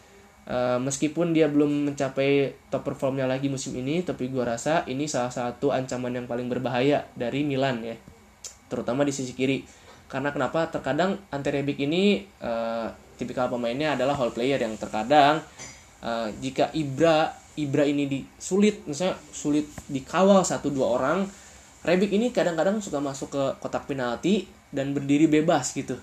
[0.48, 5.30] uh, meskipun dia belum mencapai top performnya lagi musim ini tapi gua rasa ini salah
[5.30, 7.96] satu ancaman yang paling berbahaya dari Milan ya.
[8.66, 9.62] Terutama di sisi kiri.
[10.08, 10.68] Karena kenapa?
[10.68, 15.40] Terkadang Ante Rebic ini uh, tipikal pemainnya adalah hall player yang terkadang
[16.02, 21.18] uh, jika Ibra Ibra ini di sulit misalnya sulit dikawal satu dua orang
[21.82, 25.98] Rebic ini kadang-kadang suka masuk ke kotak penalti dan berdiri bebas gitu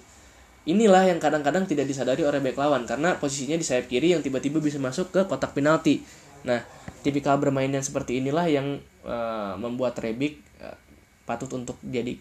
[0.70, 4.62] inilah yang kadang-kadang tidak disadari oleh back lawan karena posisinya di sayap kiri yang tiba-tiba
[4.62, 6.06] bisa masuk ke kotak penalti
[6.46, 6.62] nah
[7.02, 10.78] tipikal bermain yang seperti inilah yang uh, membuat Rebic uh,
[11.26, 12.16] patut untuk jadi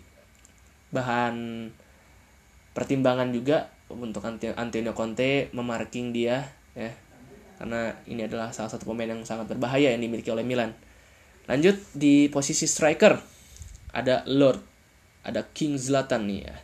[0.89, 1.69] bahan
[2.73, 6.93] pertimbangan juga untuk Antonio Conte memarking dia ya
[7.59, 10.71] karena ini adalah salah satu pemain yang sangat berbahaya yang dimiliki oleh Milan.
[11.51, 13.19] Lanjut di posisi striker
[13.91, 14.63] ada Lord,
[15.27, 16.57] ada King Zlatan nih ya.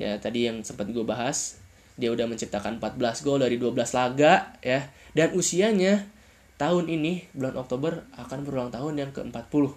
[0.00, 1.60] Ya tadi yang sempat gue bahas,
[2.00, 6.08] dia udah menciptakan 14 gol dari 12 laga ya dan usianya
[6.56, 9.76] tahun ini bulan Oktober akan berulang tahun yang ke-40.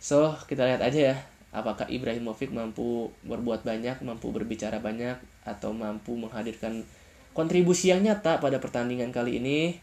[0.00, 1.16] So, kita lihat aja ya
[1.54, 6.82] apakah Ibrahimovic mampu berbuat banyak, mampu berbicara banyak, atau mampu menghadirkan
[7.30, 9.78] kontribusi yang nyata pada pertandingan kali ini.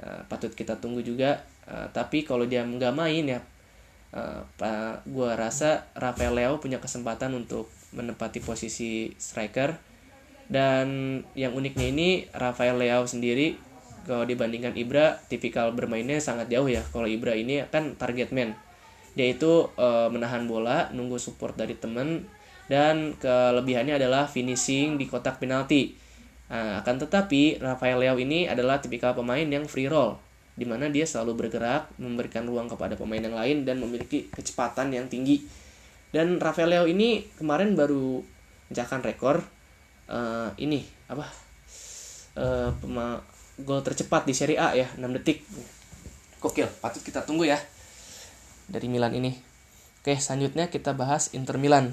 [0.00, 1.44] Uh, patut kita tunggu juga.
[1.68, 3.40] Uh, tapi kalau dia nggak main ya,
[4.16, 9.76] uh, Pak, gua rasa Rafael Leo punya kesempatan untuk menempati posisi striker.
[10.50, 13.54] Dan yang uniknya ini Rafael Leo sendiri
[14.02, 16.82] kalau dibandingkan Ibra tipikal bermainnya sangat jauh ya.
[16.90, 18.58] Kalau Ibra ini kan target man
[19.14, 22.26] dia itu uh, menahan bola nunggu support dari temen
[22.70, 25.98] dan kelebihannya adalah finishing di kotak penalti
[26.46, 30.14] nah, akan tetapi Rafael Leo ini adalah tipikal pemain yang free roll
[30.54, 35.10] di mana dia selalu bergerak memberikan ruang kepada pemain yang lain dan memiliki kecepatan yang
[35.10, 35.42] tinggi
[36.10, 38.22] dan Rafael Leo ini kemarin baru
[38.70, 39.42] mencatatkan rekor
[40.10, 41.26] uh, ini apa
[42.38, 42.70] uh,
[43.62, 45.46] gol tercepat di Serie A ya 6 detik
[46.40, 47.58] kokil patut kita tunggu ya
[48.70, 49.34] dari Milan ini.
[50.00, 51.92] Oke, selanjutnya kita bahas Inter Milan.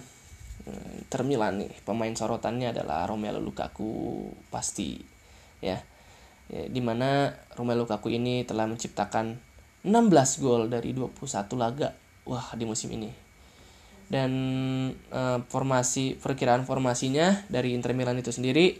[0.63, 5.01] Hmm, Inter Milan nih, pemain sorotannya adalah Romelu Lukaku pasti
[5.59, 5.81] ya.
[6.47, 9.35] ya di mana Romelu Lukaku ini telah menciptakan
[9.83, 11.19] 16 gol dari 21
[11.59, 11.91] laga
[12.23, 13.26] wah di musim ini
[14.07, 14.31] dan
[15.11, 18.79] uh, formasi perkiraan formasinya dari Inter Milan itu sendiri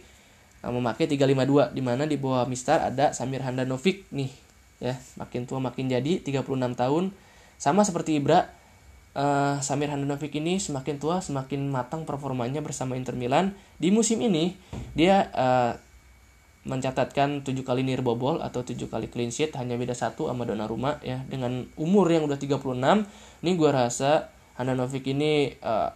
[0.64, 4.32] uh, memakai 352 di mana di bawah Mister ada Samir Handanovic nih
[4.78, 7.10] ya makin tua makin jadi 36 tahun
[7.58, 8.46] sama seperti Ibra,
[9.18, 13.58] uh, Samir Handanovic ini semakin tua semakin matang performanya bersama Inter Milan.
[13.82, 14.54] Di musim ini
[14.94, 15.74] dia uh,
[16.62, 21.26] mencatatkan 7 kali nirbobol atau 7 kali clean sheet hanya beda satu sama Donnarumma ya
[21.26, 22.78] dengan umur yang udah 36
[23.42, 25.94] ini gue rasa Handanovic ini uh,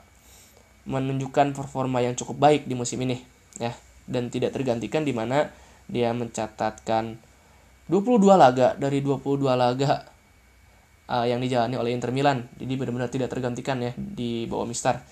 [0.87, 3.19] menunjukkan performa yang cukup baik di musim ini
[3.59, 3.75] ya
[4.07, 5.51] dan tidak tergantikan di mana
[5.87, 7.19] dia mencatatkan
[7.91, 10.07] 22 laga dari 22 laga
[11.11, 12.47] uh, yang dijalani oleh Inter Milan.
[12.57, 15.03] Jadi benar-benar tidak tergantikan ya di bawah Mister.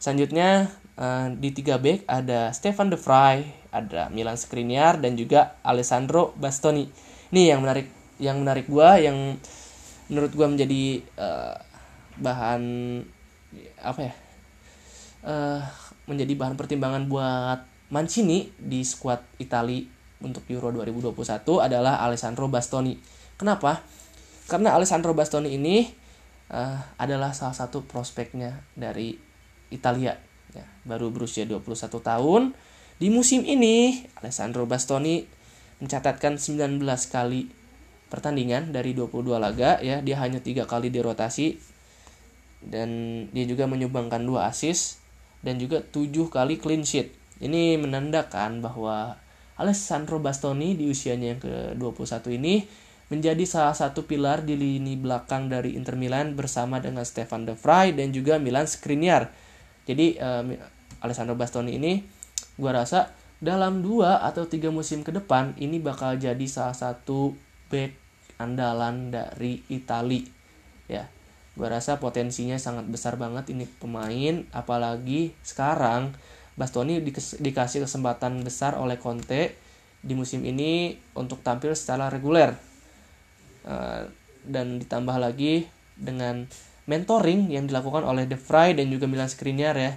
[0.00, 6.32] Selanjutnya uh, di tiga back ada Stefan De Vrij, ada Milan Skriniar dan juga Alessandro
[6.40, 6.88] Bastoni.
[7.30, 9.36] Ini yang menarik yang menarik gua yang
[10.08, 11.56] menurut gua menjadi uh,
[12.20, 12.62] bahan
[13.82, 14.14] apa ya?
[15.20, 15.60] Uh,
[16.08, 19.82] menjadi bahan pertimbangan buat Mancini di skuad Itali
[20.22, 22.94] untuk Euro 2021 adalah Alessandro Bastoni.
[23.34, 23.82] Kenapa?
[24.46, 25.90] Karena Alessandro Bastoni ini
[26.54, 29.18] uh, adalah salah satu prospeknya dari
[29.74, 30.14] Italia.
[30.54, 31.66] Ya, baru berusia 21
[31.98, 32.42] tahun.
[33.00, 35.26] Di musim ini, Alessandro Bastoni
[35.80, 36.78] mencatatkan 19
[37.10, 37.48] kali
[38.12, 41.56] pertandingan dari 22 laga ya dia hanya tiga kali dirotasi
[42.60, 42.88] dan
[43.32, 45.00] dia juga menyumbangkan dua assist
[45.40, 47.16] dan juga tujuh kali clean sheet.
[47.40, 49.16] Ini menandakan bahwa
[49.56, 52.64] Alessandro Bastoni di usianya yang ke-21 ini
[53.08, 57.96] menjadi salah satu pilar di lini belakang dari Inter Milan bersama dengan Stefan De Vrij
[57.96, 59.32] dan juga Milan Skriniar.
[59.88, 60.44] Jadi uh,
[61.00, 62.04] Alessandro Bastoni ini
[62.60, 67.32] gue rasa dalam dua atau tiga musim ke depan ini bakal jadi salah satu
[67.72, 67.96] back
[68.36, 70.28] andalan dari Itali.
[70.86, 71.08] Ya
[71.58, 76.14] gue rasa potensinya sangat besar banget ini pemain apalagi sekarang.
[76.58, 77.00] Bastoni
[77.40, 79.56] dikasih kesempatan besar oleh Conte
[80.04, 82.52] di musim ini untuk tampil secara reguler.
[83.64, 84.02] Eh,
[84.44, 86.48] dan ditambah lagi dengan
[86.88, 89.96] mentoring yang dilakukan oleh The Fry dan juga Milan Skriniar ya.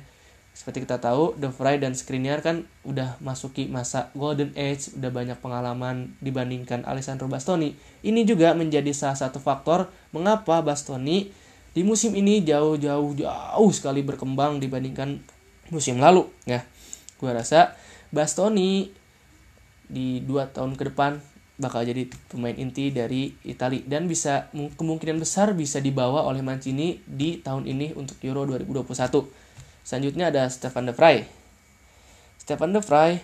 [0.53, 5.37] Seperti kita tahu De Vrij dan Skriniar kan udah masuki masa golden age udah banyak
[5.41, 7.73] pengalaman dibandingkan Alessandro Bastoni.
[8.05, 11.33] Ini juga menjadi salah satu faktor mengapa Bastoni
[11.73, 15.21] di musim ini jauh-jauh jauh sekali berkembang dibandingkan
[15.73, 16.61] musim lalu ya
[17.17, 17.73] gue rasa
[18.13, 18.93] Bastoni
[19.89, 21.17] di dua tahun ke depan
[21.57, 27.41] bakal jadi pemain inti dari Italia dan bisa kemungkinan besar bisa dibawa oleh Mancini di
[27.41, 29.43] tahun ini untuk Euro 2021
[29.83, 31.27] Selanjutnya ada Stefan De Vrij.
[32.39, 33.19] Stefan De Vrij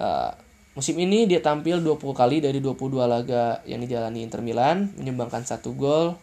[0.00, 0.32] uh,
[0.72, 5.76] musim ini dia tampil 20 kali dari 22 laga yang dijalani Inter Milan, menyumbangkan satu
[5.76, 6.16] gol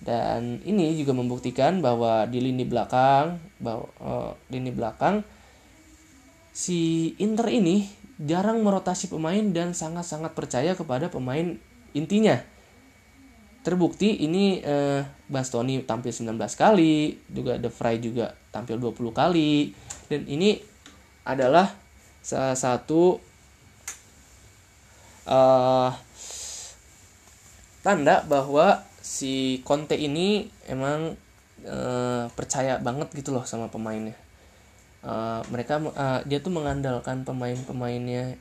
[0.00, 5.20] dan ini juga membuktikan bahwa di lini belakang bahwa uh, lini belakang
[6.56, 7.88] si Inter ini
[8.20, 11.56] jarang merotasi pemain dan sangat-sangat percaya kepada pemain
[11.96, 12.36] intinya.
[13.60, 19.76] Terbukti ini eh, Bastoni tampil 19 kali, juga De Vrij juga tampil 20 kali.
[20.08, 20.56] Dan ini
[21.24, 21.68] adalah
[22.20, 23.20] salah satu
[25.28, 25.92] uh,
[27.84, 31.16] tanda bahwa si Conte ini emang
[31.64, 34.16] uh, percaya banget gitu loh sama pemainnya.
[35.00, 38.36] Uh, mereka uh, dia tuh mengandalkan pemain-pemainnya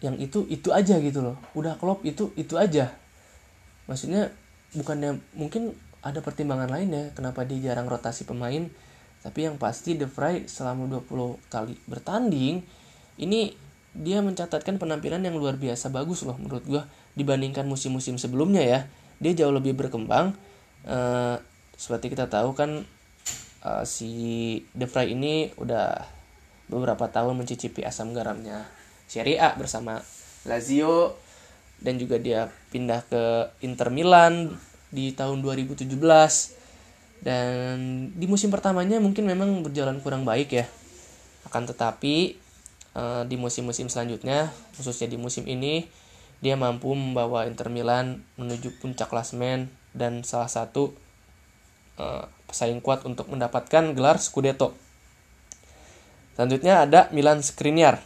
[0.00, 1.36] yang itu itu aja gitu loh.
[1.52, 2.96] Udah klop itu itu aja
[3.90, 4.30] maksudnya
[4.78, 8.70] bukannya mungkin ada pertimbangan lain ya kenapa dia jarang rotasi pemain
[9.20, 12.62] tapi yang pasti The Vrij selama 20 kali bertanding
[13.18, 13.58] ini
[13.90, 16.82] dia mencatatkan penampilan yang luar biasa bagus loh menurut gue
[17.18, 18.80] dibandingkan musim-musim sebelumnya ya
[19.20, 20.32] dia jauh lebih berkembang
[20.88, 21.36] uh,
[21.76, 22.82] seperti kita tahu kan
[23.64, 24.10] uh, si
[24.72, 26.00] The Vrij ini udah
[26.72, 28.64] beberapa tahun mencicipi asam garamnya
[29.10, 30.00] Serie A bersama
[30.48, 31.18] Lazio
[31.80, 33.24] dan juga dia pindah ke
[33.64, 34.54] Inter Milan
[34.92, 35.88] di tahun 2017
[37.20, 37.76] dan
[38.16, 40.66] di musim pertamanya mungkin memang berjalan kurang baik ya.
[41.44, 42.36] Akan tetapi
[42.96, 45.88] uh, di musim-musim selanjutnya khususnya di musim ini
[46.40, 50.96] dia mampu membawa Inter Milan menuju puncak klasmen dan salah satu
[52.00, 54.72] uh, pesaing kuat untuk mendapatkan gelar Scudetto.
[56.34, 58.00] Selanjutnya ada Milan Skriniar.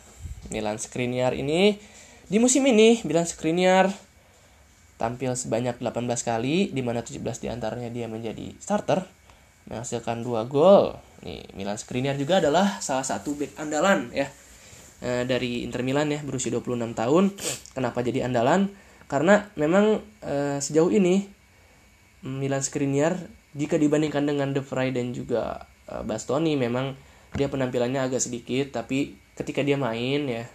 [0.51, 1.79] Milan Skriniar ini
[2.27, 3.89] di musim ini, Milan Skriniar
[4.99, 9.07] tampil sebanyak 18 kali, di mana 17 di antaranya dia menjadi starter,
[9.71, 10.99] menghasilkan 2 gol.
[11.23, 14.27] Nih, Milan Skriniar juga adalah salah satu back andalan ya
[15.05, 17.37] e, dari Inter Milan ya, berusia 26 tahun.
[17.77, 18.73] Kenapa jadi andalan?
[19.05, 21.29] Karena memang e, sejauh ini
[22.25, 23.21] Milan Skriniar
[23.53, 26.97] jika dibandingkan dengan De Vrij dan juga e, Bastoni memang
[27.35, 30.47] dia penampilannya agak sedikit tapi ketika dia main ya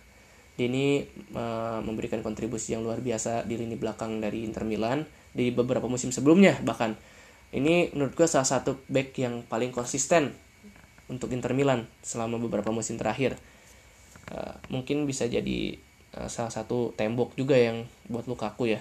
[0.56, 5.52] dia ini uh, memberikan kontribusi yang luar biasa di lini belakang dari Inter Milan di
[5.52, 6.96] beberapa musim sebelumnya bahkan
[7.56, 10.36] ini menurut gue salah satu back yang paling konsisten
[11.08, 13.40] untuk Inter Milan selama beberapa musim terakhir
[14.32, 15.78] uh, mungkin bisa jadi
[16.18, 18.80] uh, salah satu tembok juga yang buat Lukaku ya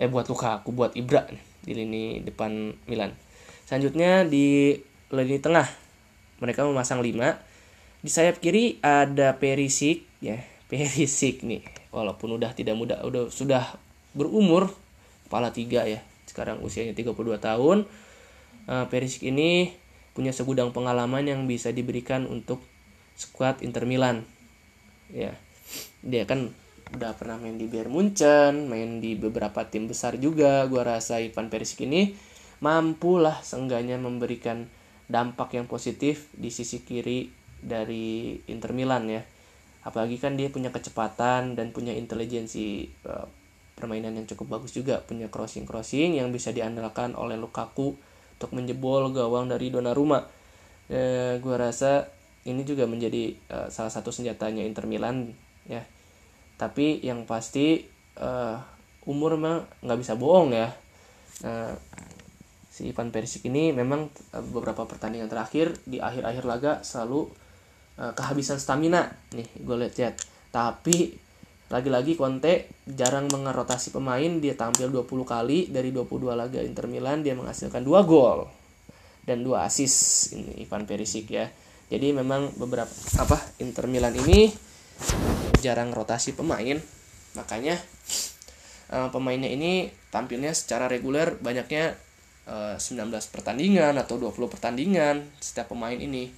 [0.00, 1.28] eh buat Lukaku buat Ibra
[1.62, 3.14] di lini depan Milan
[3.68, 4.74] selanjutnya di
[5.12, 5.68] lini tengah
[6.42, 7.52] mereka memasang 5
[8.02, 11.62] di sayap kiri ada Perisic ya, Perisic nih.
[11.94, 13.78] Walaupun udah tidak muda, udah sudah
[14.10, 14.74] berumur
[15.30, 16.02] kepala tiga ya.
[16.26, 17.86] Sekarang usianya 32 tahun.
[18.66, 19.78] Uh, Perisic ini
[20.18, 22.58] punya segudang pengalaman yang bisa diberikan untuk
[23.16, 24.24] skuad Inter Milan.
[25.12, 25.36] Ya.
[26.02, 26.52] Dia kan
[26.92, 30.66] udah pernah main di Bayern Munchen, main di beberapa tim besar juga.
[30.68, 32.12] Gua rasa Ivan Perisic ini
[32.62, 34.70] mampulah seenggaknya memberikan
[35.10, 37.28] dampak yang positif di sisi kiri
[37.62, 39.22] dari Inter Milan ya
[39.82, 43.26] apalagi kan dia punya kecepatan dan punya intelijensi uh,
[43.74, 47.98] permainan yang cukup bagus juga punya crossing crossing yang bisa diandalkan oleh Lukaku
[48.38, 50.22] untuk menjebol gawang dari Donnarumma
[50.90, 52.10] e, gue rasa
[52.42, 55.30] ini juga menjadi uh, salah satu senjatanya Inter Milan
[55.66, 55.82] ya.
[56.58, 57.86] Tapi yang pasti
[58.18, 58.58] uh,
[59.06, 60.68] umur mah nggak bisa bohong ya.
[61.42, 61.74] Nah,
[62.72, 64.08] si Ivan Perisic ini memang
[64.54, 67.30] beberapa pertandingan terakhir di akhir-akhir laga selalu
[67.98, 69.10] uh, kehabisan stamina.
[69.34, 70.18] Nih gue lihat
[70.52, 71.16] tapi
[71.72, 77.32] lagi-lagi Conte jarang mengerotasi pemain dia tampil 20 kali dari 22 laga Inter Milan dia
[77.32, 78.44] menghasilkan 2 gol
[79.24, 81.48] dan 2 assist ini Ivan Perisic ya
[81.92, 82.88] jadi memang beberapa
[83.20, 83.36] apa?
[83.60, 84.48] Inter Milan ini
[85.60, 86.80] jarang rotasi pemain.
[87.36, 87.76] Makanya
[88.88, 91.92] uh, pemainnya ini tampilnya secara reguler banyaknya
[92.48, 96.32] uh, eh, 19 pertandingan atau 20 pertandingan setiap pemain ini.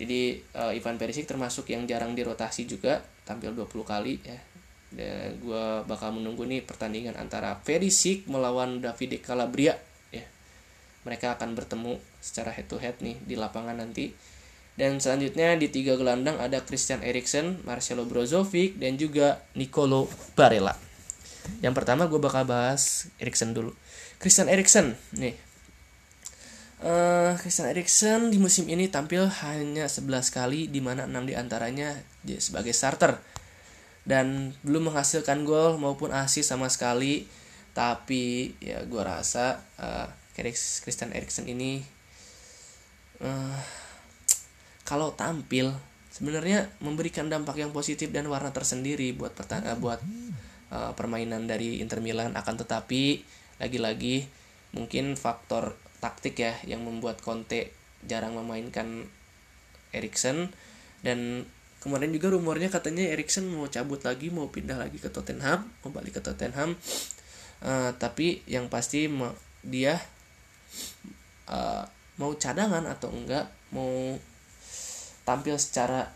[0.00, 4.40] Jadi uh, Ivan Perisic termasuk yang jarang dirotasi juga tampil 20 kali ya.
[4.88, 9.76] Dan gue bakal menunggu nih pertandingan antara Perisic melawan Davide Calabria
[10.08, 10.24] ya.
[11.04, 14.31] Mereka akan bertemu secara head to head nih di lapangan nanti
[14.72, 20.72] dan selanjutnya di tiga gelandang ada Christian Eriksen, Marcelo Brozovic, dan juga Nicolo Barella.
[21.60, 23.76] Yang pertama gue bakal bahas Eriksen dulu.
[24.16, 25.36] Christian Eriksen, nih.
[26.82, 31.92] Uh, Christian Eriksen di musim ini tampil hanya 11 kali, di mana 6 di antaranya
[32.40, 33.20] sebagai starter.
[34.08, 37.28] Dan belum menghasilkan gol maupun asis sama sekali.
[37.76, 41.80] Tapi ya gue rasa uh, Christian Eriksen ini
[43.20, 43.81] uh,
[44.92, 45.72] kalau tampil
[46.12, 49.96] sebenarnya memberikan dampak yang positif dan warna tersendiri buat pertanda buat
[50.68, 52.36] uh, permainan dari Inter Milan.
[52.36, 53.24] Akan tetapi
[53.56, 54.28] lagi-lagi
[54.76, 57.72] mungkin faktor taktik ya yang membuat Conte
[58.04, 59.08] jarang memainkan
[59.96, 60.52] Erikson
[61.00, 61.48] dan
[61.80, 66.20] kemarin juga rumornya katanya Erikson mau cabut lagi mau pindah lagi ke Tottenham mau balik
[66.20, 66.76] ke Tottenham.
[67.64, 69.08] Uh, tapi yang pasti
[69.64, 69.96] dia
[71.48, 71.88] uh,
[72.20, 74.20] mau cadangan atau enggak mau
[75.22, 76.10] tampil secara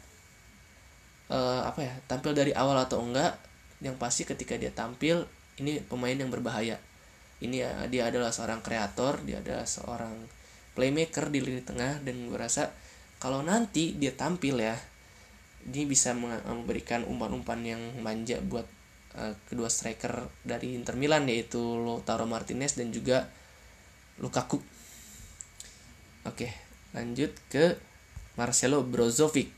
[1.31, 3.39] uh, apa ya tampil dari awal atau enggak
[3.85, 5.27] yang pasti ketika dia tampil
[5.61, 6.81] ini pemain yang berbahaya
[7.43, 10.15] ini uh, dia adalah seorang kreator dia adalah seorang
[10.77, 12.69] playmaker di lini tengah dan gue rasa
[13.17, 14.77] kalau nanti dia tampil ya
[15.67, 18.69] ini bisa memberikan umpan-umpan yang manja buat
[19.19, 23.27] uh, kedua striker dari Inter Milan yaitu Lautaro Martinez dan juga
[24.17, 24.63] Lukaku.
[26.25, 26.49] Oke,
[26.97, 27.77] lanjut ke
[28.37, 29.49] Marcelo Brozovic.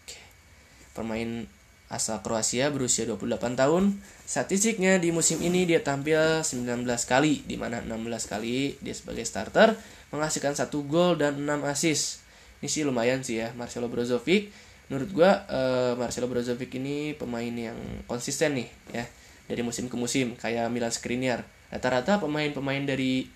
[0.95, 1.47] Pemain
[1.91, 3.99] asal Kroasia berusia 28 tahun.
[4.23, 9.75] Statistiknya di musim ini dia tampil 19 kali, di mana 16 kali dia sebagai starter,
[10.15, 12.23] menghasilkan satu gol dan 6 assist.
[12.63, 14.55] Ini sih lumayan sih ya Marcelo Brozovic.
[14.89, 17.77] Menurut gue uh, Marcelo Brozovic ini pemain yang
[18.09, 19.05] konsisten nih ya
[19.45, 21.45] dari musim ke musim kayak Milan Skriniar.
[21.69, 23.29] Rata-rata pemain-pemain dari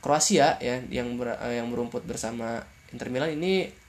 [0.00, 2.62] Kroasia ya yang ber, uh, yang merumput bersama
[2.94, 3.79] Inter Milan ini Eh,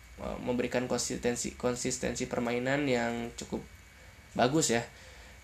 [0.41, 3.61] memberikan konsistensi konsistensi permainan yang cukup
[4.37, 4.83] bagus ya.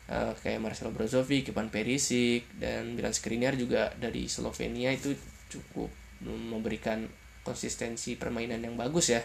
[0.07, 5.11] Uh, kayak Marcelo Brozovic, Ivan Perisic dan Milan Skriniar juga dari Slovenia itu
[5.51, 5.91] cukup
[6.23, 7.03] memberikan
[7.43, 9.19] konsistensi permainan yang bagus ya.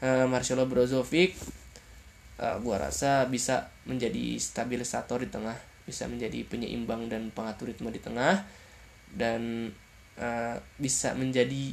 [0.00, 1.36] Uh, Marcelo Brozovic
[2.40, 8.00] uh, gua rasa bisa menjadi stabilisator di tengah bisa menjadi penyeimbang dan pengatur ritme di
[8.00, 8.44] tengah
[9.12, 9.72] dan
[10.20, 11.72] uh, bisa menjadi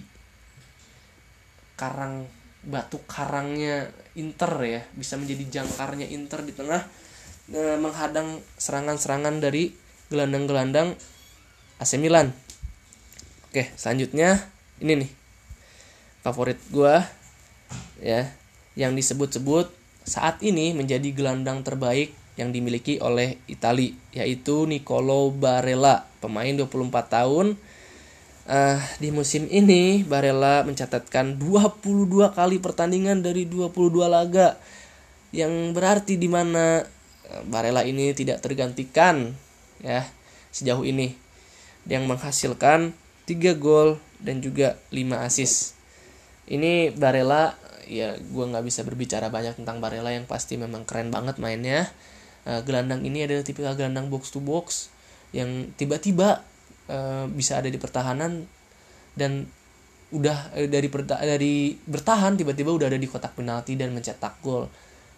[1.76, 2.24] karang
[2.66, 6.82] batu karangnya Inter ya bisa menjadi jangkarnya Inter di tengah
[7.52, 9.74] e, menghadang serangan-serangan dari
[10.10, 10.98] gelandang-gelandang
[11.78, 12.32] AC Milan.
[13.50, 14.42] Oke, selanjutnya
[14.82, 15.12] ini nih
[16.26, 17.06] favorit gua
[18.02, 18.34] ya
[18.74, 19.72] yang disebut-sebut
[20.06, 27.56] saat ini menjadi gelandang terbaik yang dimiliki oleh Itali yaitu Nicolo Barella, pemain 24 tahun
[28.46, 34.62] Uh, di musim ini Barella mencatatkan 22 kali pertandingan dari 22 laga
[35.34, 36.86] yang berarti di mana
[37.26, 39.34] eh, Barella ini tidak tergantikan
[39.82, 40.06] ya
[40.54, 41.18] sejauh ini
[41.90, 42.94] yang menghasilkan
[43.26, 45.74] 3 gol dan juga 5 assist.
[46.46, 47.58] Ini Barella
[47.90, 51.90] ya gue nggak bisa berbicara banyak tentang Barella yang pasti memang keren banget mainnya.
[52.46, 54.94] Uh, gelandang ini adalah tipikal gelandang box to box
[55.34, 56.46] yang tiba-tiba
[56.86, 58.46] Eh, bisa ada di pertahanan
[59.18, 59.42] dan
[60.14, 64.70] udah uh, dari perta dari bertahan tiba-tiba udah ada di kotak penalti dan mencetak gol.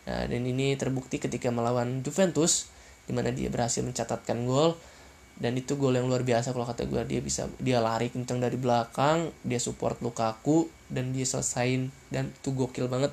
[0.08, 2.72] Nah, dan ini terbukti ketika melawan Juventus
[3.04, 4.80] di mana dia berhasil mencatatkan gol
[5.44, 8.56] dan itu gol yang luar biasa kalau kata gue dia bisa dia lari kencang dari
[8.56, 13.12] belakang dia support Lukaku dan dia selesain dan itu gokil banget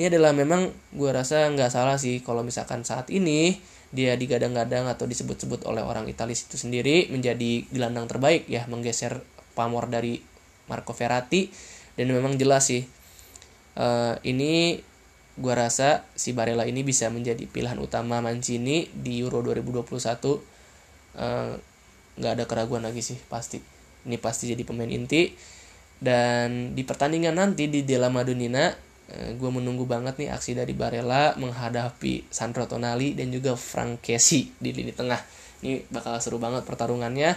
[0.00, 3.60] ini adalah memang gue rasa nggak salah sih kalau misalkan saat ini
[3.90, 9.26] dia digadang-gadang atau disebut-sebut oleh orang Italia itu sendiri menjadi gelandang terbaik ya menggeser
[9.58, 10.22] pamor dari
[10.70, 11.50] Marco Verratti
[11.98, 12.86] dan memang jelas sih
[13.74, 14.78] uh, ini
[15.40, 20.38] gua rasa si Barella ini bisa menjadi pilihan utama Mancini di Euro 2021 uh,
[22.20, 23.58] nggak ada keraguan lagi sih pasti.
[24.00, 25.32] Ini pasti jadi pemain inti.
[26.00, 31.34] Dan di pertandingan nanti di Della Madonnina Eh, gue menunggu banget nih aksi dari Barella
[31.34, 35.18] menghadapi Sandro Tonali dan juga Frank Kessi di lini tengah.
[35.60, 37.34] Ini bakal seru banget pertarungannya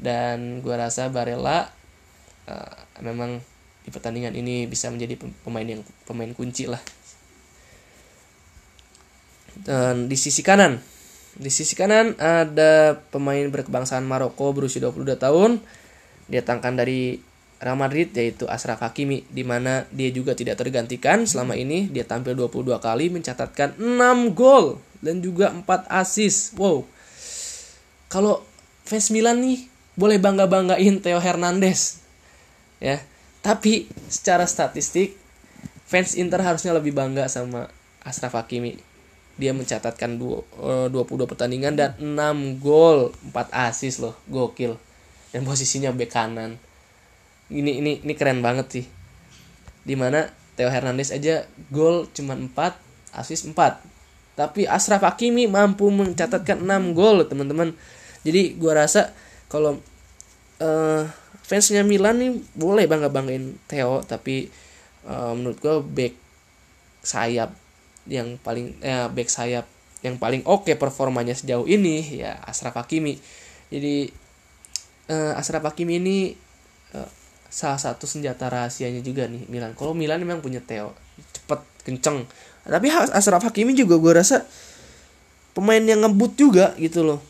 [0.00, 1.68] dan gue rasa Barella
[2.48, 3.38] uh, memang
[3.82, 6.80] di pertandingan ini bisa menjadi pemain yang pemain kunci lah.
[9.52, 10.80] Dan di sisi kanan,
[11.36, 15.60] di sisi kanan ada pemain berkebangsaan Maroko berusia 22 tahun.
[16.30, 17.20] Dia tangkan dari
[17.62, 22.34] Real Madrid yaitu Ashraf Hakimi di mana dia juga tidak tergantikan selama ini dia tampil
[22.34, 26.58] 22 kali mencatatkan 6 gol dan juga 4 assist.
[26.58, 26.82] Wow.
[28.10, 28.42] Kalau
[28.82, 32.02] fans Milan nih boleh bangga-banggain Theo Hernandez.
[32.82, 32.98] Ya.
[33.46, 35.14] tapi secara statistik
[35.86, 37.70] fans Inter harusnya lebih bangga sama
[38.02, 38.74] Ashraf Hakimi
[39.38, 44.74] dia mencatatkan 22 eh, pertandingan dan 6 gol 4 assist loh gokil
[45.30, 46.58] dan posisinya bek kanan
[47.52, 48.84] ini ini ini keren banget sih.
[49.84, 52.48] Di mana Theo Hernandez aja gol cuma 4
[53.16, 53.56] assist 4
[54.32, 57.76] tapi Ashraf Hakimi mampu mencatatkan 6 gol teman-teman.
[58.24, 59.12] Jadi gua rasa
[59.52, 59.76] kalau
[60.62, 61.02] uh,
[61.44, 64.48] fansnya Milan nih boleh bangga banggain Theo tapi
[65.04, 66.16] uh, menurut gua back
[67.04, 67.52] sayap
[68.08, 69.68] yang paling ya back sayap
[70.02, 73.20] yang paling oke okay performanya sejauh ini ya Ashraf Hakimi.
[73.68, 74.08] Jadi
[75.12, 76.18] uh, Ashraf Hakimi ini
[77.52, 79.76] salah satu senjata rahasianya juga nih Milan.
[79.76, 80.96] Kalau Milan memang punya Theo,
[81.36, 82.24] cepet, kenceng.
[82.64, 84.48] Tapi Ashraf Hakimi juga gue rasa
[85.52, 87.20] pemain yang ngebut juga gitu loh.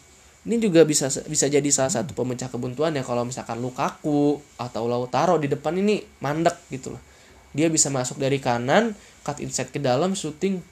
[0.47, 5.43] Ini juga bisa bisa jadi salah satu pemecah kebuntuan ya kalau misalkan Lukaku atau Lautaro
[5.43, 7.03] di depan ini mandek gitu loh.
[7.51, 8.95] Dia bisa masuk dari kanan,
[9.27, 10.63] cut inside ke dalam, shooting.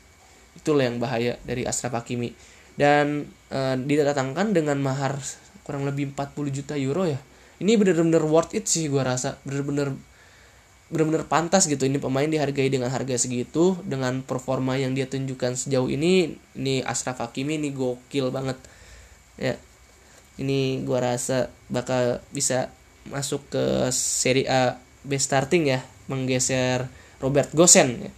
[0.55, 2.33] Itulah yang bahaya dari Ashraf Hakimi.
[2.79, 5.21] Dan e, didatangkan dengan mahar
[5.67, 7.21] kurang lebih 40 juta euro ya
[7.61, 9.37] ini bener-bener worth it sih gue rasa.
[9.45, 9.93] Bener-bener
[10.89, 11.85] bener-bener pantas gitu.
[11.85, 17.21] Ini pemain dihargai dengan harga segitu dengan performa yang dia tunjukkan sejauh ini ini Ashraf
[17.21, 18.57] Hakimi ini gokil banget.
[19.37, 19.61] Ya.
[20.41, 22.73] Ini gue rasa bakal bisa
[23.13, 26.89] masuk ke Serie A best starting ya menggeser
[27.21, 28.13] Robert Gosen ya.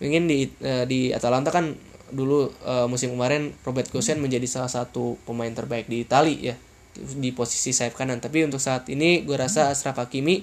[0.00, 1.76] Ingin di uh, di Atalanta kan
[2.08, 6.56] dulu uh, musim kemarin Robert Gosen menjadi salah satu pemain terbaik di Italia ya
[6.96, 8.22] di posisi sayap kanan.
[8.22, 10.42] Tapi untuk saat ini gue rasa Ashraf Hakimi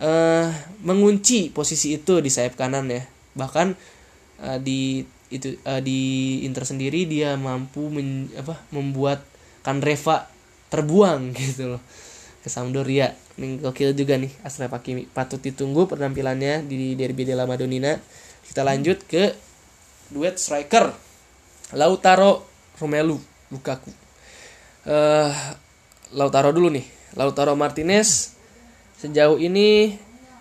[0.00, 0.48] uh,
[0.82, 3.02] mengunci posisi itu di sayap kanan ya.
[3.36, 3.66] Bahkan
[4.42, 9.24] uh, di itu uh, di Inter sendiri dia mampu men, apa membuat
[9.64, 10.28] Kandreva
[10.68, 11.82] terbuang gitu loh.
[12.44, 13.16] Ke Sampdoria.
[13.40, 15.08] Ini gokil juga nih Ashraf Hakimi.
[15.08, 17.96] Patut ditunggu penampilannya di Derby della Madonnina.
[18.44, 19.32] Kita lanjut ke
[20.12, 20.92] duet striker
[21.72, 22.44] Lautaro
[22.76, 23.16] Romelu
[23.48, 23.90] Lukaku.
[24.84, 25.32] Uh,
[26.14, 26.86] Lautaro dulu nih.
[27.18, 28.34] Lautaro Martinez
[28.98, 29.98] sejauh ini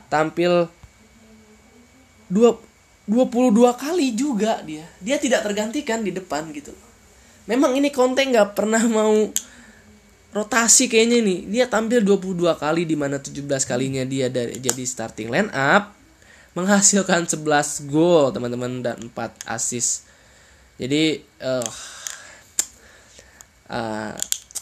[0.08, 0.70] tampil
[2.30, 3.10] 22
[3.76, 4.86] kali juga dia.
[5.02, 6.72] Dia tidak tergantikan di depan gitu.
[7.50, 9.12] Memang ini konten nggak pernah mau
[10.34, 11.40] rotasi kayaknya nih.
[11.50, 15.94] Dia tampil 22 kali di mana 17 kalinya dia dari jadi starting line up
[16.54, 20.06] menghasilkan 11 gol teman-teman dan 4 assist.
[20.78, 21.70] Jadi uh,
[23.70, 24.14] uh,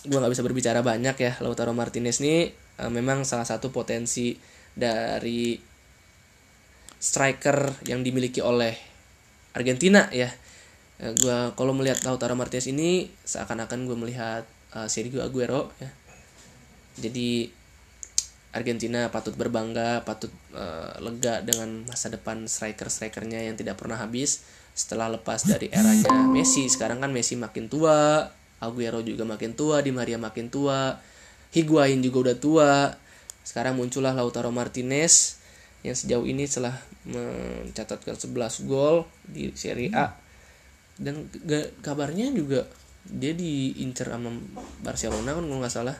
[0.01, 2.49] gue nggak bisa berbicara banyak ya Lautaro Martinez ini
[2.81, 4.33] uh, memang salah satu potensi
[4.73, 5.57] dari
[7.01, 8.73] striker yang dimiliki oleh
[9.53, 14.43] Argentina ya uh, eh, gue kalau melihat Lautaro Martinez ini seakan-akan gue melihat
[14.73, 15.89] uh, Sergio Aguero ya
[16.97, 17.61] jadi
[18.51, 24.43] Argentina patut berbangga, patut uh, lega dengan masa depan striker-strikernya yang tidak pernah habis
[24.75, 26.67] setelah lepas dari eranya Messi.
[26.67, 28.27] Sekarang kan Messi makin tua,
[28.62, 30.95] Aguero juga makin tua, Di Maria makin tua,
[31.51, 32.72] Higuain juga udah tua.
[33.41, 35.41] Sekarang muncullah Lautaro Martinez
[35.82, 36.78] yang sejauh ini telah
[37.09, 40.14] mencatatkan 11 gol di Serie A.
[41.01, 41.26] Dan
[41.82, 42.70] kabarnya juga
[43.01, 44.30] dia diincer sama
[44.86, 45.97] Barcelona kan nggak salah.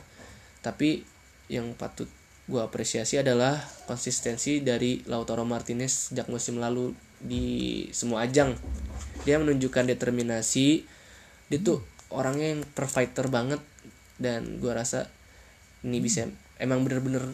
[0.62, 1.02] Tapi
[1.50, 2.06] yang patut
[2.46, 3.58] gue apresiasi adalah
[3.90, 8.54] konsistensi dari Lautaro Martinez sejak musim lalu di semua ajang.
[9.26, 10.86] Dia menunjukkan determinasi.
[11.50, 11.82] Dia tuh
[12.12, 13.60] orangnya yang perfighter banget
[14.20, 15.08] dan gue rasa
[15.82, 16.28] ini bisa
[16.62, 17.26] emang bener-bener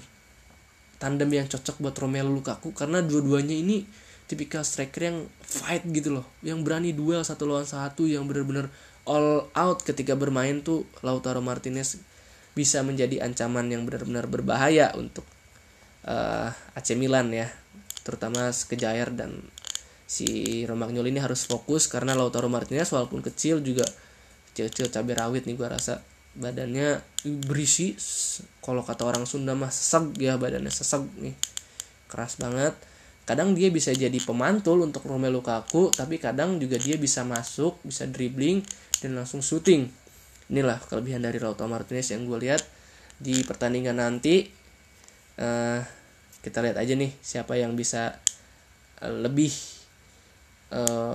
[0.99, 3.87] tandem yang cocok buat Romelu Lukaku karena dua-duanya ini
[4.29, 8.68] tipikal striker yang fight gitu loh yang berani duel satu lawan satu yang bener-bener
[9.09, 11.97] all out ketika bermain tuh Lautaro Martinez
[12.53, 15.24] bisa menjadi ancaman yang benar-benar berbahaya untuk
[16.05, 17.49] uh, AC Milan ya
[18.05, 19.49] terutama Skejair dan
[20.09, 23.85] si Romagnoli ini harus fokus karena Lautaro Martinez walaupun kecil juga
[24.59, 26.02] kecil-kecil cabai rawit nih gue rasa.
[26.34, 26.98] Badannya
[27.46, 27.94] berisi
[28.59, 31.38] kalau kata orang Sunda mah seseg ya badannya seseg nih.
[32.11, 32.74] Keras banget.
[33.22, 38.11] Kadang dia bisa jadi pemantul untuk Romelu Lukaku tapi kadang juga dia bisa masuk bisa
[38.11, 38.66] dribbling
[38.98, 39.86] dan langsung shooting.
[40.50, 42.66] Inilah kelebihan dari Lautaro Martinez yang gue lihat
[43.22, 44.50] di pertandingan nanti.
[45.38, 45.78] Uh,
[46.42, 48.18] kita lihat aja nih siapa yang bisa
[49.06, 49.54] uh, lebih
[50.74, 51.14] uh,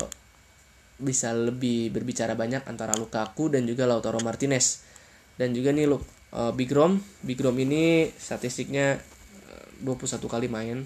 [0.99, 4.85] bisa lebih berbicara banyak antara Lukaku dan juga Lautaro Martinez.
[5.33, 9.01] Dan juga nih lu uh, Big Rom, Big Rom ini statistiknya
[9.81, 10.85] 21 eh, kali main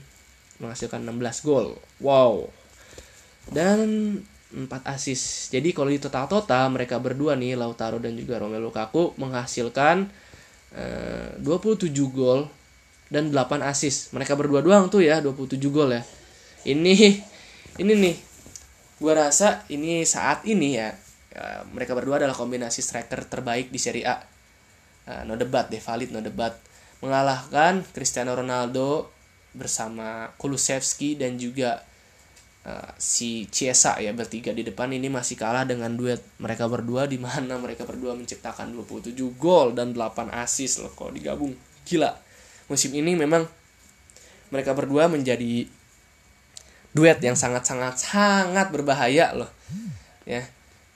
[0.57, 1.77] menghasilkan 16 gol.
[2.01, 2.49] Wow.
[3.47, 4.19] Dan
[4.51, 5.51] 4 assist.
[5.51, 10.07] Jadi kalau di total-total mereka berdua nih Lautaro dan juga Romelu Lukaku menghasilkan
[10.71, 12.47] uh, 27 gol
[13.11, 14.15] dan 8 assist.
[14.15, 16.01] Mereka berdua doang tuh ya 27 gol ya.
[16.67, 16.95] Ini
[17.77, 18.15] ini nih
[18.97, 20.89] gua rasa ini saat ini ya,
[21.33, 24.17] ya mereka berdua adalah kombinasi striker terbaik di Serie A.
[25.07, 26.57] Uh, no debat deh, valid no debat.
[26.99, 29.13] Mengalahkan Cristiano Ronaldo
[29.53, 31.81] bersama Kulusevski dan juga
[32.67, 37.17] uh, si Chiesa ya bertiga di depan ini masih kalah dengan duet mereka berdua di
[37.17, 41.55] mana mereka berdua menciptakan 27 gol dan 8 assist loh kalau digabung.
[41.87, 42.11] Gila.
[42.67, 43.47] Musim ini memang
[44.51, 45.67] mereka berdua menjadi
[46.97, 49.49] duet yang sangat-sangat sangat berbahaya loh.
[50.25, 50.41] Ya.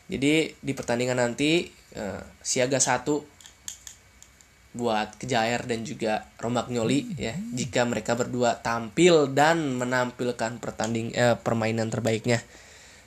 [0.10, 3.22] Jadi di pertandingan nanti uh, siaga satu
[4.72, 11.92] buat Kejair dan juga Romagnoli ya jika mereka berdua tampil dan menampilkan pertanding eh, permainan
[11.92, 12.40] terbaiknya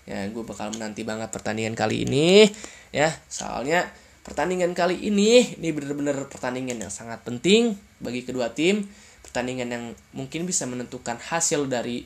[0.05, 2.45] ya gue bakal menanti banget pertandingan kali ini
[2.93, 3.89] ya soalnya
[4.21, 8.85] pertandingan kali ini ini bener-bener pertandingan yang sangat penting bagi kedua tim
[9.25, 12.05] pertandingan yang mungkin bisa menentukan hasil dari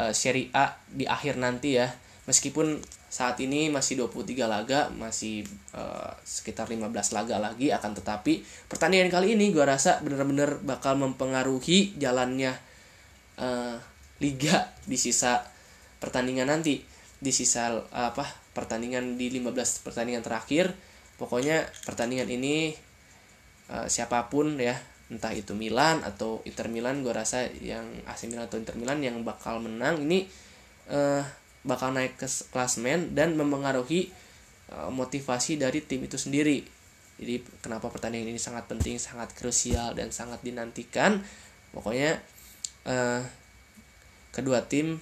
[0.00, 1.92] uh, Serie A di akhir nanti ya.
[2.24, 2.80] Meskipun
[3.10, 5.42] saat ini masih 23 laga, masih
[5.74, 11.98] uh, sekitar 15 laga lagi akan tetapi pertandingan kali ini gue rasa benar-benar bakal mempengaruhi
[11.98, 12.54] jalannya
[13.36, 13.76] uh,
[14.22, 15.44] liga di sisa
[15.98, 16.80] pertandingan nanti.
[17.20, 18.24] Di sisa apa
[18.56, 20.72] pertandingan di 15 pertandingan terakhir.
[21.20, 22.72] Pokoknya pertandingan ini
[23.68, 24.72] uh, siapa pun ya
[25.10, 29.18] entah itu Milan atau Inter Milan gue rasa yang AC Milan atau Inter Milan yang
[29.26, 30.30] bakal menang ini
[30.86, 31.20] uh,
[31.66, 34.08] bakal naik ke klasmen dan mempengaruhi
[34.70, 36.62] uh, motivasi dari tim itu sendiri.
[37.20, 41.20] Jadi kenapa pertandingan ini sangat penting, sangat krusial dan sangat dinantikan.
[41.74, 42.16] Pokoknya
[42.88, 43.20] uh,
[44.32, 44.96] kedua tim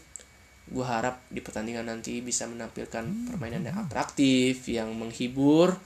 [0.69, 5.77] gue harap di pertandingan nanti bisa menampilkan permainan yang atraktif, yang menghibur.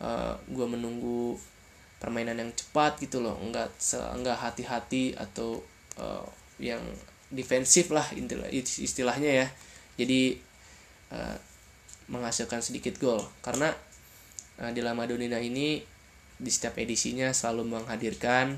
[0.00, 1.36] Uh, gue menunggu
[2.00, 3.68] permainan yang cepat gitu loh, enggak
[4.16, 5.60] enggak hati-hati atau
[6.00, 6.24] uh,
[6.56, 6.80] yang
[7.28, 8.08] defensif lah
[8.80, 9.48] istilahnya ya.
[10.00, 10.40] Jadi
[11.12, 11.36] uh,
[12.08, 13.20] menghasilkan sedikit gol.
[13.44, 13.68] Karena
[14.64, 15.84] uh, di Lama Donina ini
[16.40, 18.56] di setiap edisinya selalu menghadirkan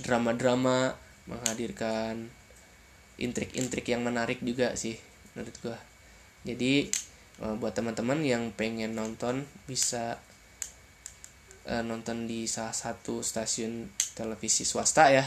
[0.00, 0.96] drama-drama
[1.28, 2.32] menghadirkan
[3.20, 4.96] intrik-intrik yang menarik juga sih
[5.36, 5.78] menurut gua.
[6.44, 6.88] Jadi
[7.58, 10.22] buat teman-teman yang pengen nonton bisa
[11.68, 15.24] uh, nonton di salah satu stasiun televisi swasta ya.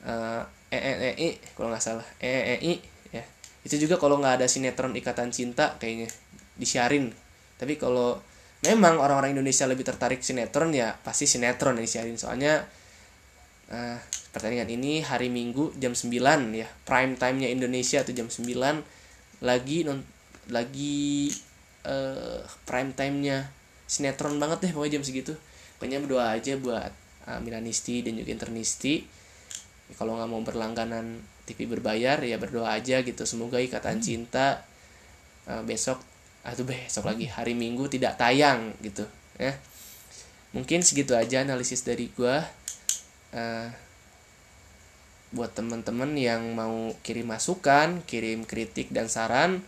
[0.00, 2.06] Uh, EEI kalau nggak salah.
[2.22, 3.00] EEI
[3.60, 6.08] itu juga kalau nggak ada sinetron ikatan cinta kayaknya
[6.56, 7.12] disiarin.
[7.60, 8.16] Tapi kalau
[8.64, 12.16] memang orang-orang Indonesia lebih tertarik sinetron ya pasti sinetron yang disiarin.
[12.16, 12.64] Soalnya
[13.68, 13.98] uh,
[14.32, 16.08] pertandingan ini hari Minggu jam 9
[16.56, 16.68] ya.
[16.88, 18.48] Prime time-nya Indonesia tuh jam 9
[19.40, 20.04] lagi non
[20.48, 21.32] lagi
[21.84, 23.48] uh, prime time-nya
[23.88, 25.32] sinetron banget deh pokoknya jam segitu
[25.80, 26.92] pokoknya berdoa aja buat
[27.24, 29.00] uh, Milanisti dan juga Internisti
[29.96, 33.26] kalau nggak mau berlangganan TV berbayar ya berdoa aja gitu.
[33.26, 34.04] Semoga ikatan hmm.
[34.04, 34.62] cinta
[35.50, 35.98] uh, besok
[36.44, 39.08] atau besok lagi hari Minggu tidak tayang gitu
[39.40, 39.56] ya.
[40.54, 42.44] Mungkin segitu aja analisis dari gua.
[43.30, 43.70] Uh,
[45.30, 49.62] buat teman-teman yang mau kirim masukan kirim kritik dan saran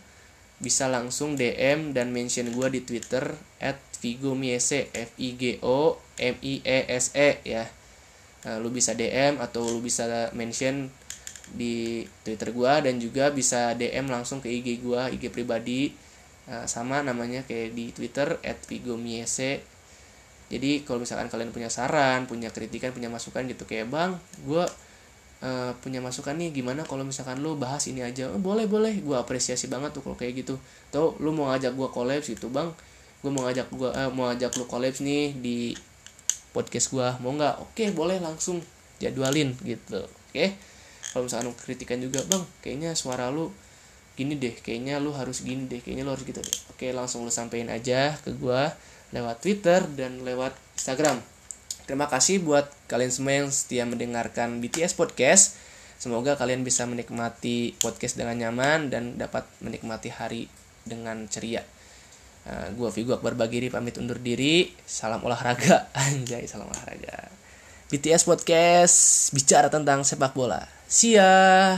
[0.59, 3.31] bisa langsung DM dan mention gua di Twitter
[3.63, 7.65] at Vigo Miese F I G O M I E S E ya.
[8.43, 10.03] Uh, lu bisa DM atau lu bisa
[10.35, 10.91] mention
[11.51, 15.95] di Twitter gua dan juga bisa DM langsung ke IG gua, IG pribadi.
[16.43, 18.35] Uh, sama namanya kayak di Twitter
[18.67, 19.63] @vigomiese.
[20.51, 24.11] Jadi kalau misalkan kalian punya saran, punya kritikan, punya masukan gitu kayak bang,
[24.43, 24.67] gua
[25.39, 29.23] uh, punya masukan nih gimana kalau misalkan lu bahas ini aja, oh, boleh boleh, gua
[29.23, 30.59] apresiasi banget tuh kalau kayak gitu.
[30.91, 32.69] Tuh lu mau ngajak gua collab gitu bang,
[33.23, 35.57] gua mau ngajak gua uh, mau ngajak lu collab nih di
[36.53, 37.17] podcast gua.
[37.19, 37.59] Mau nggak?
[37.59, 38.61] Oke boleh langsung
[39.01, 40.45] jadwalin gitu, oke?
[41.11, 43.49] Kalau misalkan kritikan juga bang kayaknya suara lu
[44.13, 44.53] gini deh.
[44.53, 45.81] Kayaknya lu harus gini deh.
[45.81, 46.57] Kayaknya lu harus gitu deh.
[46.71, 48.71] Oke langsung lu sampein aja ke gua
[49.11, 51.19] lewat Twitter dan lewat Instagram.
[51.83, 55.59] Terima kasih buat kalian semua yang setia mendengarkan BTS Podcast.
[55.99, 60.51] Semoga kalian bisa menikmati podcast dengan nyaman dan dapat menikmati hari
[60.83, 61.63] dengan ceria
[62.47, 64.71] uh, gua Vigo Akbar Bagiri pamit undur diri.
[64.83, 65.89] Salam olahraga.
[66.07, 67.31] Anjay salam olahraga.
[67.93, 70.65] BTS Podcast bicara tentang sepak bola.
[70.89, 71.77] See ya.